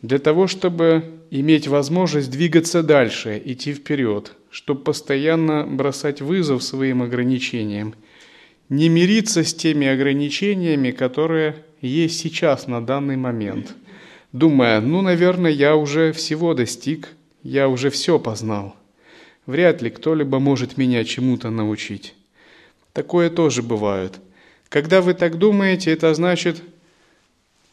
Для 0.00 0.18
того, 0.18 0.46
чтобы 0.46 1.04
иметь 1.30 1.68
возможность 1.68 2.30
двигаться 2.30 2.82
дальше, 2.82 3.40
идти 3.44 3.74
вперед, 3.74 4.32
чтобы 4.50 4.80
постоянно 4.80 5.66
бросать 5.66 6.22
вызов 6.22 6.62
своим 6.62 7.02
ограничениям, 7.02 7.94
не 8.70 8.88
мириться 8.88 9.44
с 9.44 9.52
теми 9.52 9.86
ограничениями, 9.86 10.92
которые 10.92 11.56
есть 11.82 12.20
сейчас 12.20 12.68
на 12.68 12.80
данный 12.80 13.18
момент, 13.18 13.74
думая, 14.32 14.80
ну, 14.80 15.02
наверное, 15.02 15.50
я 15.50 15.76
уже 15.76 16.12
всего 16.12 16.54
достиг, 16.54 17.08
я 17.42 17.68
уже 17.68 17.90
все 17.90 18.18
познал. 18.18 18.74
Вряд 19.44 19.82
ли 19.82 19.90
кто-либо 19.90 20.38
может 20.38 20.78
меня 20.78 21.04
чему-то 21.04 21.50
научить. 21.50 22.14
Такое 22.94 23.28
тоже 23.28 23.62
бывает. 23.62 24.20
Когда 24.70 25.02
вы 25.02 25.12
так 25.12 25.36
думаете, 25.36 25.92
это 25.92 26.14
значит 26.14 26.62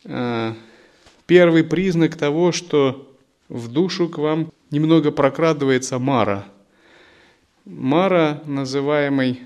э, 0.04 0.54
первый 1.28 1.64
признак 1.64 2.16
того, 2.16 2.52
что 2.52 3.14
в 3.50 3.68
душу 3.68 4.10
к 4.10 4.18
вам 4.18 4.52
немного 4.72 5.12
прокрадывается 5.12 6.00
Мара. 6.00 6.48
Мара, 7.66 8.42
называемый 8.46 9.42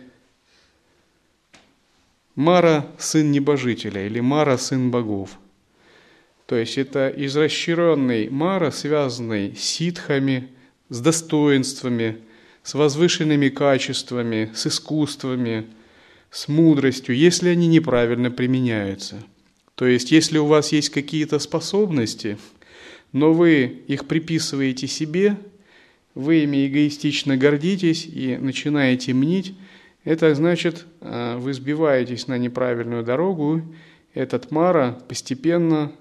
Мара– 2.36 2.88
сын 2.97 3.32
небожителя 3.32 4.05
или 4.05 4.19
Мара– 4.19 4.57
сын 4.59 4.89
богов. 4.89 5.38
То 6.45 6.55
есть 6.55 6.77
это 6.77 7.13
изращенный 7.15 8.29
Мара, 8.29 8.71
связанный 8.71 9.55
с 9.55 9.61
ситхами, 9.61 10.49
с 10.89 10.99
достоинствами, 11.01 12.19
с 12.63 12.73
возвышенными 12.73 13.49
качествами, 13.49 14.51
с 14.53 14.67
искусствами, 14.67 15.67
с 16.29 16.47
мудростью, 16.47 17.15
если 17.15 17.49
они 17.49 17.67
неправильно 17.67 18.32
применяются. 18.32 19.23
То 19.82 19.88
есть, 19.88 20.11
если 20.11 20.38
у 20.38 20.45
вас 20.45 20.71
есть 20.73 20.91
какие-то 20.91 21.39
способности, 21.39 22.38
но 23.13 23.34
вы 23.34 23.82
их 23.88 24.05
приписываете 24.05 24.86
себе, 24.86 25.38
вы 26.13 26.43
ими 26.43 26.67
эгоистично 26.67 27.36
гордитесь 27.36 28.05
и 28.05 28.38
начинаете 28.38 29.15
мнить, 29.15 29.55
это 30.03 30.36
значит, 30.36 30.86
а, 30.99 31.39
вы 31.39 31.55
сбиваетесь 31.55 32.27
на 32.27 32.38
неправильную 32.38 33.03
дорогу, 33.03 33.63
этот 34.13 34.51
Мара 34.51 34.99
постепенно 35.07 35.91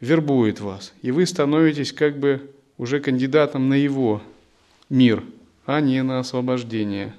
вербует 0.00 0.60
вас, 0.60 0.94
и 1.02 1.10
вы 1.10 1.26
становитесь 1.26 1.92
как 1.92 2.18
бы 2.18 2.50
уже 2.78 2.98
кандидатом 2.98 3.68
на 3.68 3.74
его 3.74 4.22
мир, 4.88 5.22
а 5.66 5.82
не 5.82 6.02
на 6.02 6.20
освобождение. 6.20 7.12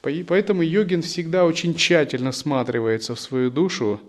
Поэтому 0.00 0.62
йогин 0.62 1.02
всегда 1.02 1.44
очень 1.44 1.74
тщательно 1.74 2.30
всматривается 2.30 3.14
в 3.14 3.20
свою 3.20 3.50
душу 3.50 4.00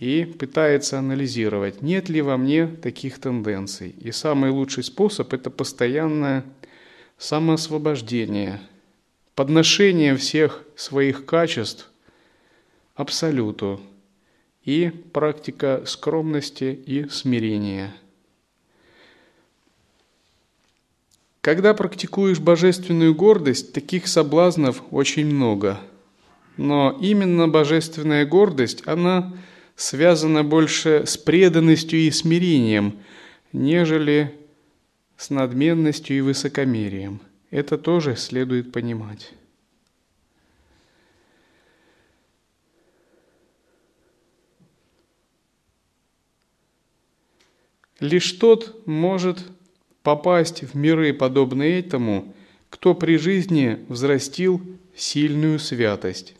и 0.00 0.24
пытается 0.24 0.98
анализировать, 0.98 1.82
нет 1.82 2.08
ли 2.08 2.22
во 2.22 2.36
мне 2.36 2.66
таких 2.66 3.20
тенденций. 3.20 3.90
И 3.90 4.10
самый 4.10 4.50
лучший 4.50 4.82
способ– 4.82 5.32
это 5.34 5.50
постоянное 5.50 6.44
самоосвобождение, 7.18 8.60
подношение 9.36 10.16
всех 10.16 10.64
своих 10.74 11.24
качеств 11.24 11.86
Абсолюту 12.96 13.80
и 14.64 14.90
практика 15.12 15.84
скромности 15.86 16.78
и 16.84 17.08
смирения– 17.08 17.94
Когда 21.40 21.72
практикуешь 21.72 22.38
божественную 22.38 23.14
гордость, 23.14 23.72
таких 23.72 24.08
соблазнов 24.08 24.82
очень 24.90 25.24
много. 25.24 25.80
Но 26.58 26.98
именно 27.00 27.48
божественная 27.48 28.26
гордость, 28.26 28.82
она 28.86 29.32
связана 29.80 30.44
больше 30.44 31.04
с 31.06 31.16
преданностью 31.16 32.00
и 32.00 32.10
смирением, 32.10 32.98
нежели 33.52 34.38
с 35.16 35.30
надменностью 35.30 36.18
и 36.18 36.20
высокомерием. 36.20 37.20
Это 37.50 37.78
тоже 37.78 38.14
следует 38.16 38.72
понимать. 38.72 39.32
Лишь 48.00 48.32
тот 48.32 48.86
может 48.86 49.38
попасть 50.02 50.62
в 50.62 50.74
миры, 50.74 51.14
подобные 51.14 51.80
этому, 51.80 52.34
кто 52.68 52.94
при 52.94 53.16
жизни 53.16 53.84
взрастил 53.88 54.60
сильную 54.94 55.58
святость. 55.58 56.34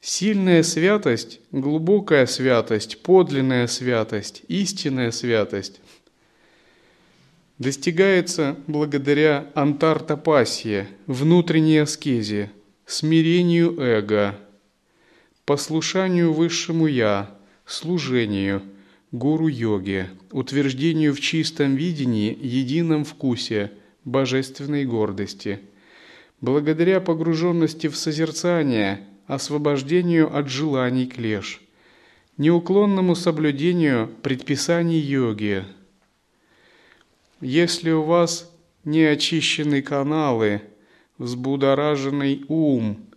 Сильная 0.00 0.62
святость, 0.62 1.40
глубокая 1.52 2.26
святость, 2.26 3.02
подлинная 3.02 3.66
святость, 3.66 4.42
истинная 4.48 5.10
святость 5.10 5.80
достигается 7.58 8.56
благодаря 8.66 9.50
антартопасии, 9.54 10.88
внутренней 11.06 11.76
аскезе, 11.78 12.50
смирению 12.86 13.78
эго– 13.78 14.34
послушанию 15.50 16.32
высшему 16.32 16.86
Я, 16.86 17.36
служению, 17.66 18.62
гуру-йоге, 19.10 20.10
утверждению 20.30 21.12
в 21.12 21.18
чистом 21.18 21.74
видении, 21.74 22.38
едином 22.40 23.04
вкусе, 23.04 23.72
божественной 24.04 24.84
гордости. 24.84 25.58
Благодаря 26.40 27.00
погруженности 27.00 27.88
в 27.88 27.96
созерцание, 27.96 29.00
освобождению 29.34 30.36
от 30.36 30.48
желаний 30.48 31.06
клеш, 31.06 31.60
неуклонному 32.36 33.14
соблюдению 33.14 34.08
предписаний 34.22 34.98
йоги. 34.98 35.64
Если 37.40 37.90
у 37.90 38.02
вас 38.02 38.50
не 38.84 39.16
каналы, 39.82 40.62
взбудораженный 41.18 42.44
ум– 42.48 42.98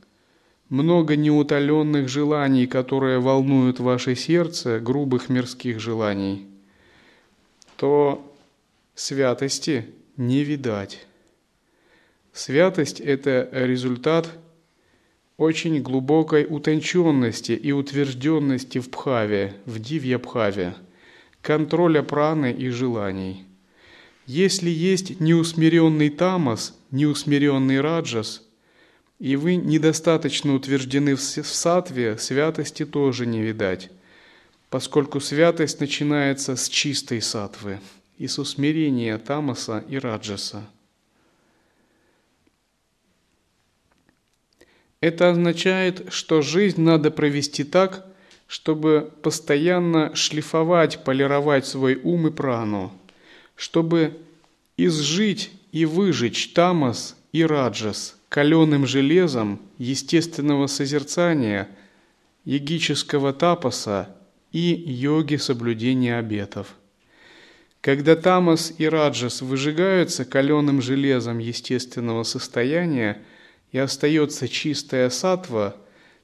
много 0.74 1.16
неутоленных 1.16 2.10
желаний, 2.10 2.66
которые 2.66 3.20
волнуют 3.20 3.80
ваше 3.80 4.16
сердце, 4.16 4.80
грубых 4.80 5.30
мирских 5.30 5.80
желаний, 5.80 6.48
то 7.78 8.36
святости 8.96 9.86
не 10.18 10.44
видать. 10.44 11.06
Святость– 12.32 13.00
это 13.02 13.48
результат 13.52 14.32
очень 15.38 15.82
глубокой 15.82 16.46
утонченности 16.50 17.54
и 17.54 17.72
утвержденности 17.72 18.80
в 18.80 18.90
бхаве, 18.90 19.56
в 19.66 19.80
дивья-бхаве, 19.80 20.76
контроля 21.42 22.04
праны 22.04 22.52
и 22.52 22.70
желаний. 22.70 23.46
Если 24.26 24.70
есть 24.70 25.20
неусмиренный 25.20 26.10
тамас, 26.10 26.78
неусмиренный 26.92 27.82
раджас– 27.82 28.42
и 29.24 29.38
вы 29.38 29.56
недостаточно 29.56 30.54
утверждены 30.54 31.16
в 31.16 31.22
сатве, 31.22 32.18
святости 32.18 32.86
тоже 32.86 33.26
не 33.26 33.42
видать, 33.42 33.90
поскольку 34.70 35.22
святость 35.22 35.80
начинается 35.80 36.58
с 36.58 36.68
чистой 36.68 37.22
сатвы 37.22 37.80
и 38.18 38.28
с 38.28 38.38
усмирения 38.38 39.18
тамаса 39.18 39.82
и 39.88 39.98
раджаса. 39.98 40.66
Это 45.04 45.32
означает, 45.32 46.14
что 46.14 46.42
жизнь 46.42 46.80
надо 46.80 47.12
провести 47.12 47.66
так, 47.66 48.06
чтобы 48.48 49.12
постоянно 49.22 50.16
шлифовать, 50.16 51.04
полировать 51.04 51.66
свой 51.66 52.00
ум 52.02 52.28
и 52.28 52.32
прану, 52.32 52.90
чтобы 53.58 54.18
изжить 54.78 55.52
и 55.74 55.84
выжечь 55.84 56.54
тамас 56.54 57.18
и 57.34 57.44
раджас– 57.44 58.16
каленым 58.30 58.88
железом 58.88 59.60
естественного 59.78 60.68
созерцания 60.68 61.68
йогического 62.46 63.34
тапаса 63.34 64.16
и 64.54 64.70
йоги 64.88 65.36
соблюдения 65.36 66.18
обетов. 66.18 66.76
Когда 67.82 68.16
тамас 68.16 68.74
и 68.78 68.88
раджас 68.88 69.42
выжигаются 69.42 70.24
каленым 70.24 70.82
железом 70.82 71.40
естественного 71.40 72.24
состояния 72.24 73.22
и 73.74 73.80
остается 73.80 74.48
чистая 74.48 75.10
сатва, 75.10 75.76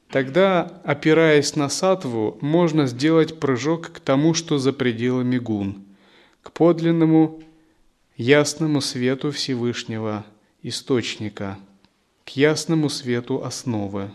тогда, 0.10 0.82
опираясь 0.86 1.56
на 1.56 1.68
сатву, 1.68 2.38
можно 2.41 2.86
сделать 2.86 3.39
прыжок 3.39 3.91
к 3.91 4.00
тому, 4.00 4.34
что 4.34 4.60
за 4.60 4.72
пределами 4.72 5.39
гун, 5.39 5.84
к 6.41 6.54
подлинному 6.54 7.41
ясному 8.16 8.80
свету 8.80 9.32
Всевышнего 9.32 10.26
Источника, 10.62 11.58
к 12.24 12.30
ясному 12.30 12.88
свету 12.89 13.43
основы. 13.43 14.12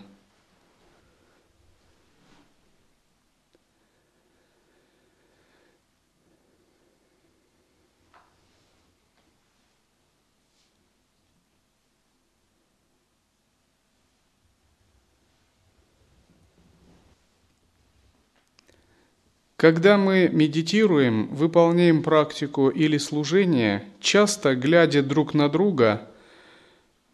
Когда 19.65 19.97
мы 19.97 20.29
медитируем, 20.31 21.27
выполняем 21.29 22.03
практику 22.03 22.69
или 22.69 22.99
служение, 22.99 23.83
часто 23.99 24.55
глядя 24.57 25.03
друг 25.03 25.33
на 25.33 25.49
друга, 25.49 26.07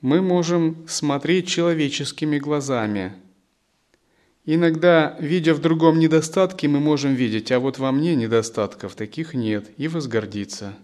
мы 0.01 0.21
можем 0.21 0.85
смотреть 0.89 1.47
человеческими 1.47 2.41
глазами. 2.41 3.13
Иногда, 4.47 5.17
видя 5.21 5.55
в 5.55 5.61
другом 5.61 6.01
недостатки, 6.01 6.67
мы 6.67 6.81
можем 6.81 7.15
видеть, 7.15 7.53
а 7.53 7.61
вот 7.61 7.79
во 7.79 7.93
мне 7.93 8.17
недостатков 8.17 8.97
таких 8.97 9.33
нет, 9.33 9.71
и 9.77 9.87
возгордиться. 9.87 10.75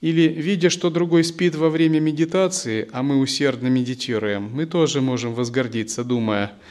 Или, 0.00 0.28
видя, 0.28 0.70
что 0.70 0.88
другой 0.88 1.24
спит 1.24 1.56
во 1.56 1.68
время 1.68 2.00
медитации, 2.00 2.88
а 2.90 3.02
мы 3.02 3.18
усердно 3.18 3.66
медитируем, 3.66 4.48
мы 4.50 4.64
тоже 4.64 5.02
можем 5.02 5.34
возгордиться, 5.34 6.04
думая– 6.04 6.54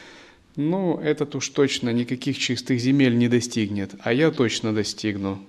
ну, 0.55 0.99
этот 0.99 1.35
уж 1.35 1.49
точно 1.49 1.89
никаких 1.89 2.37
чистых 2.37 2.79
земель 2.79 3.17
не 3.17 3.27
достигнет, 3.27 3.91
а 4.01 4.13
я 4.13 4.31
точно 4.31 4.73
достигну. 4.73 5.39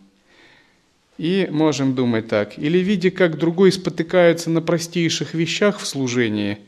И 1.18 1.46
можем 1.50 1.94
думать 1.94 2.28
так, 2.28 2.58
или 2.58 2.78
видя, 2.78 3.10
как 3.10 3.38
другой 3.38 3.70
спотыкается 3.70 4.50
на 4.50 4.60
простейших 4.60 5.34
вещах 5.34 5.78
в 5.78 5.86
служении, 5.86 6.58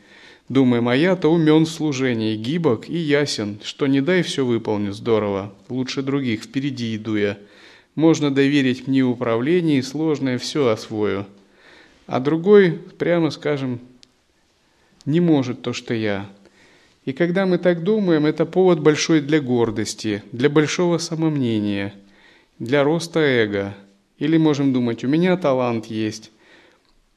думаем, 0.47 0.87
а 0.87 0.95
я-то 0.95 1.31
умен 1.31 1.65
в 1.65 1.69
служении, 1.69 2.37
гибок 2.37 2.89
и 2.89 2.97
ясен, 2.97 3.59
что 3.63 3.87
не 3.87 4.01
дай 4.01 4.21
все 4.21 4.45
выполню, 4.45 4.93
здорово, 4.93 5.53
лучше 5.67 6.01
других, 6.01 6.43
впереди 6.43 6.95
иду 6.95 7.15
я. 7.15 7.37
Можно 7.95 8.29
доверить 8.29 8.87
мне 8.87 9.01
управление 9.01 9.79
и 9.79 9.81
сложное 9.81 10.37
все 10.37 10.67
освою. 10.67 11.25
А 12.05 12.19
другой, 12.19 12.79
прямо 12.99 13.31
скажем, 13.31 13.81
не 15.05 15.19
может 15.19 15.61
то, 15.61 15.73
что 15.73 15.93
я, 15.93 16.29
и 17.07 17.13
когда 17.13 17.45
мы 17.45 17.57
так 17.57 17.85
думаем, 17.85 18.25
это 18.25 18.45
повод 18.45 18.81
большой 18.81 19.21
для 19.21 19.39
гордости, 19.39 20.23
для 20.33 20.49
большого 20.49 20.97
самомнения, 20.97 21.93
для 22.59 22.83
роста 22.83 23.21
эго. 23.21 23.73
Или 24.17 24.35
можем 24.35 24.73
думать, 24.73 25.05
у 25.05 25.07
меня 25.07 25.37
талант 25.37 25.85
есть, 25.85 26.31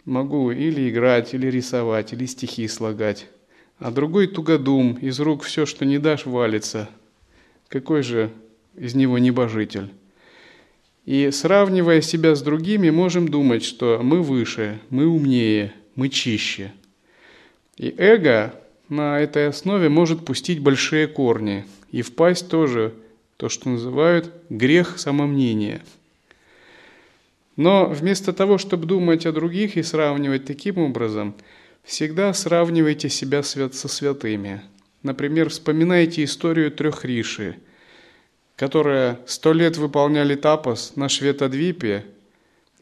могу 0.05 0.53
или 0.53 0.89
играть, 0.89 1.35
или 1.35 1.49
рисовать, 1.49 2.13
или 2.13 2.25
стихи 2.27 2.69
слагать. 2.69 3.27
А 3.81 3.91
другой 3.91 4.29
тугодум, 4.29 4.93
из 4.93 5.19
рук 5.19 5.43
все, 5.43 5.67
что 5.67 5.85
не 5.85 5.99
дашь, 5.99 6.25
валится. 6.25 6.89
Какой 7.67 8.05
же 8.05 8.31
из 8.77 8.95
него 8.95 9.19
небожитель? 9.19 9.91
И 11.05 11.33
сравнивая 11.33 12.01
себя 12.01 12.37
с 12.37 12.43
другими, 12.43 12.91
можем 12.91 13.27
думать, 13.27 13.65
что 13.65 13.99
мы 14.05 14.23
выше, 14.23 14.79
мы 14.89 15.09
умнее, 15.09 15.73
мы 15.97 16.11
чище. 16.11 16.71
И 17.77 17.93
эго 17.99 18.55
на 18.91 19.21
этой 19.21 19.49
основе 19.49 19.89
может 19.89 20.25
пустить 20.25 20.61
большие 20.61 21.07
корни 21.07 21.65
и 21.91 22.03
впасть 22.03 22.49
тоже 22.49 22.93
то, 23.37 23.49
что 23.49 23.71
называют 23.71 24.31
грех 24.51 24.99
самомнения. 24.99 25.83
Но 27.57 27.87
вместо 27.87 28.33
того, 28.33 28.59
чтобы 28.59 28.87
думать 28.87 29.27
о 29.27 29.33
других 29.33 29.77
и 29.77 29.83
сравнивать 29.83 30.45
таким 30.45 30.79
образом, 30.79 31.35
всегда 31.85 32.35
сравнивайте 32.35 33.09
себя 33.09 33.43
со 33.43 33.89
святыми. 33.89 34.63
Например, 35.03 35.49
вспоминайте 35.49 36.25
историю 36.25 36.71
трех 36.71 37.05
риши, 37.05 37.57
которые 38.57 39.19
сто 39.27 39.53
лет 39.53 39.77
выполняли 39.77 40.35
тапос 40.35 40.97
на 40.97 41.09
Шветадвипе 41.09 42.05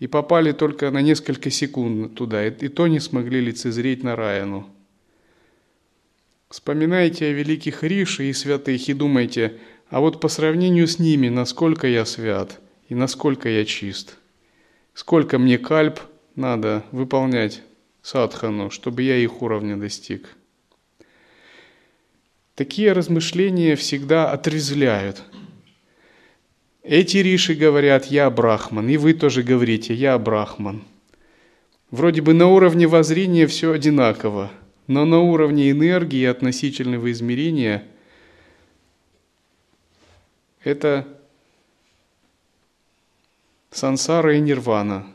и 0.01 0.07
попали 0.07 0.53
только 0.53 0.91
на 0.91 1.03
несколько 1.03 1.51
секунд 1.51 2.15
туда, 2.15 2.47
и 2.47 2.69
то 2.69 2.87
не 2.87 2.99
смогли 2.99 3.41
лицезреть 3.41 4.03
на 4.03 4.17
Раяну. 4.17 4.69
Вспоминайте 6.51 7.27
о 7.27 7.33
великих 7.33 7.83
Риши 7.83 8.31
и 8.31 8.33
святых 8.33 8.89
и 8.89 8.95
думайте, 8.95 9.59
а 9.91 10.01
вот 10.01 10.19
по 10.19 10.29
сравнению 10.29 10.87
с 10.87 10.99
ними, 10.99 11.29
насколько 11.29 11.87
я 11.87 12.07
свят 12.07 12.59
и 12.89 12.95
насколько 12.95 13.51
я 13.51 13.67
чист. 13.67 14.17
Сколько 14.95 15.39
мне 15.39 15.59
кальп 15.59 16.01
надо 16.37 16.85
выполнять 16.91 17.63
садхану, 18.01 18.71
чтобы 18.71 19.03
я 19.03 19.17
их 19.17 19.43
уровня 19.43 19.77
достиг. 19.77 20.37
Такие 22.55 22.93
размышления 22.93 23.77
всегда 23.77 24.33
отрезвляют. 24.33 25.23
Эти 26.83 27.19
риши 27.19 27.55
говорят 27.55 28.07
«я 28.07 28.31
брахман», 28.31 28.89
и 28.89 28.97
вы 28.97 29.13
тоже 29.13 29.43
говорите 29.43 29.93
«я 29.93 30.19
брахман». 30.19 30.83
Вроде 31.91 32.23
бы 32.23 32.33
на 32.33 32.47
уровне 32.47 32.87
воззрения 32.87 33.47
все 33.47 33.73
одинаково– 33.73 34.51
но 34.89 35.05
на 35.05 35.20
уровне 35.20 35.70
энергии 35.70 36.24
относительного 36.24 37.12
измерения 37.12 37.86
это 40.64 41.07
сансара 43.70 44.34
и 44.36 44.41
нирвана. 44.41 45.14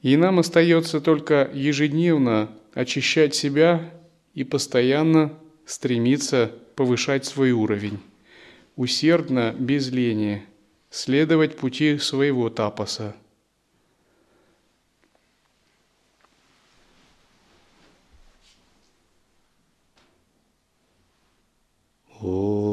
И 0.00 0.16
нам 0.16 0.38
остается 0.38 1.00
только 1.00 1.50
ежедневно 1.52 2.50
очищать 2.74 3.34
себя 3.34 3.94
и 4.34 4.42
постоянно 4.44 5.38
стремиться 5.66 6.52
повышать 6.76 7.24
свой 7.24 7.52
уровень, 7.52 8.00
усердно, 8.74 9.54
без 9.58 9.90
лени– 9.90 10.46
следовать 10.94 11.56
пути 11.56 11.98
своего 11.98 12.48
тапаса. 12.50 13.16
Oh. 22.22 22.63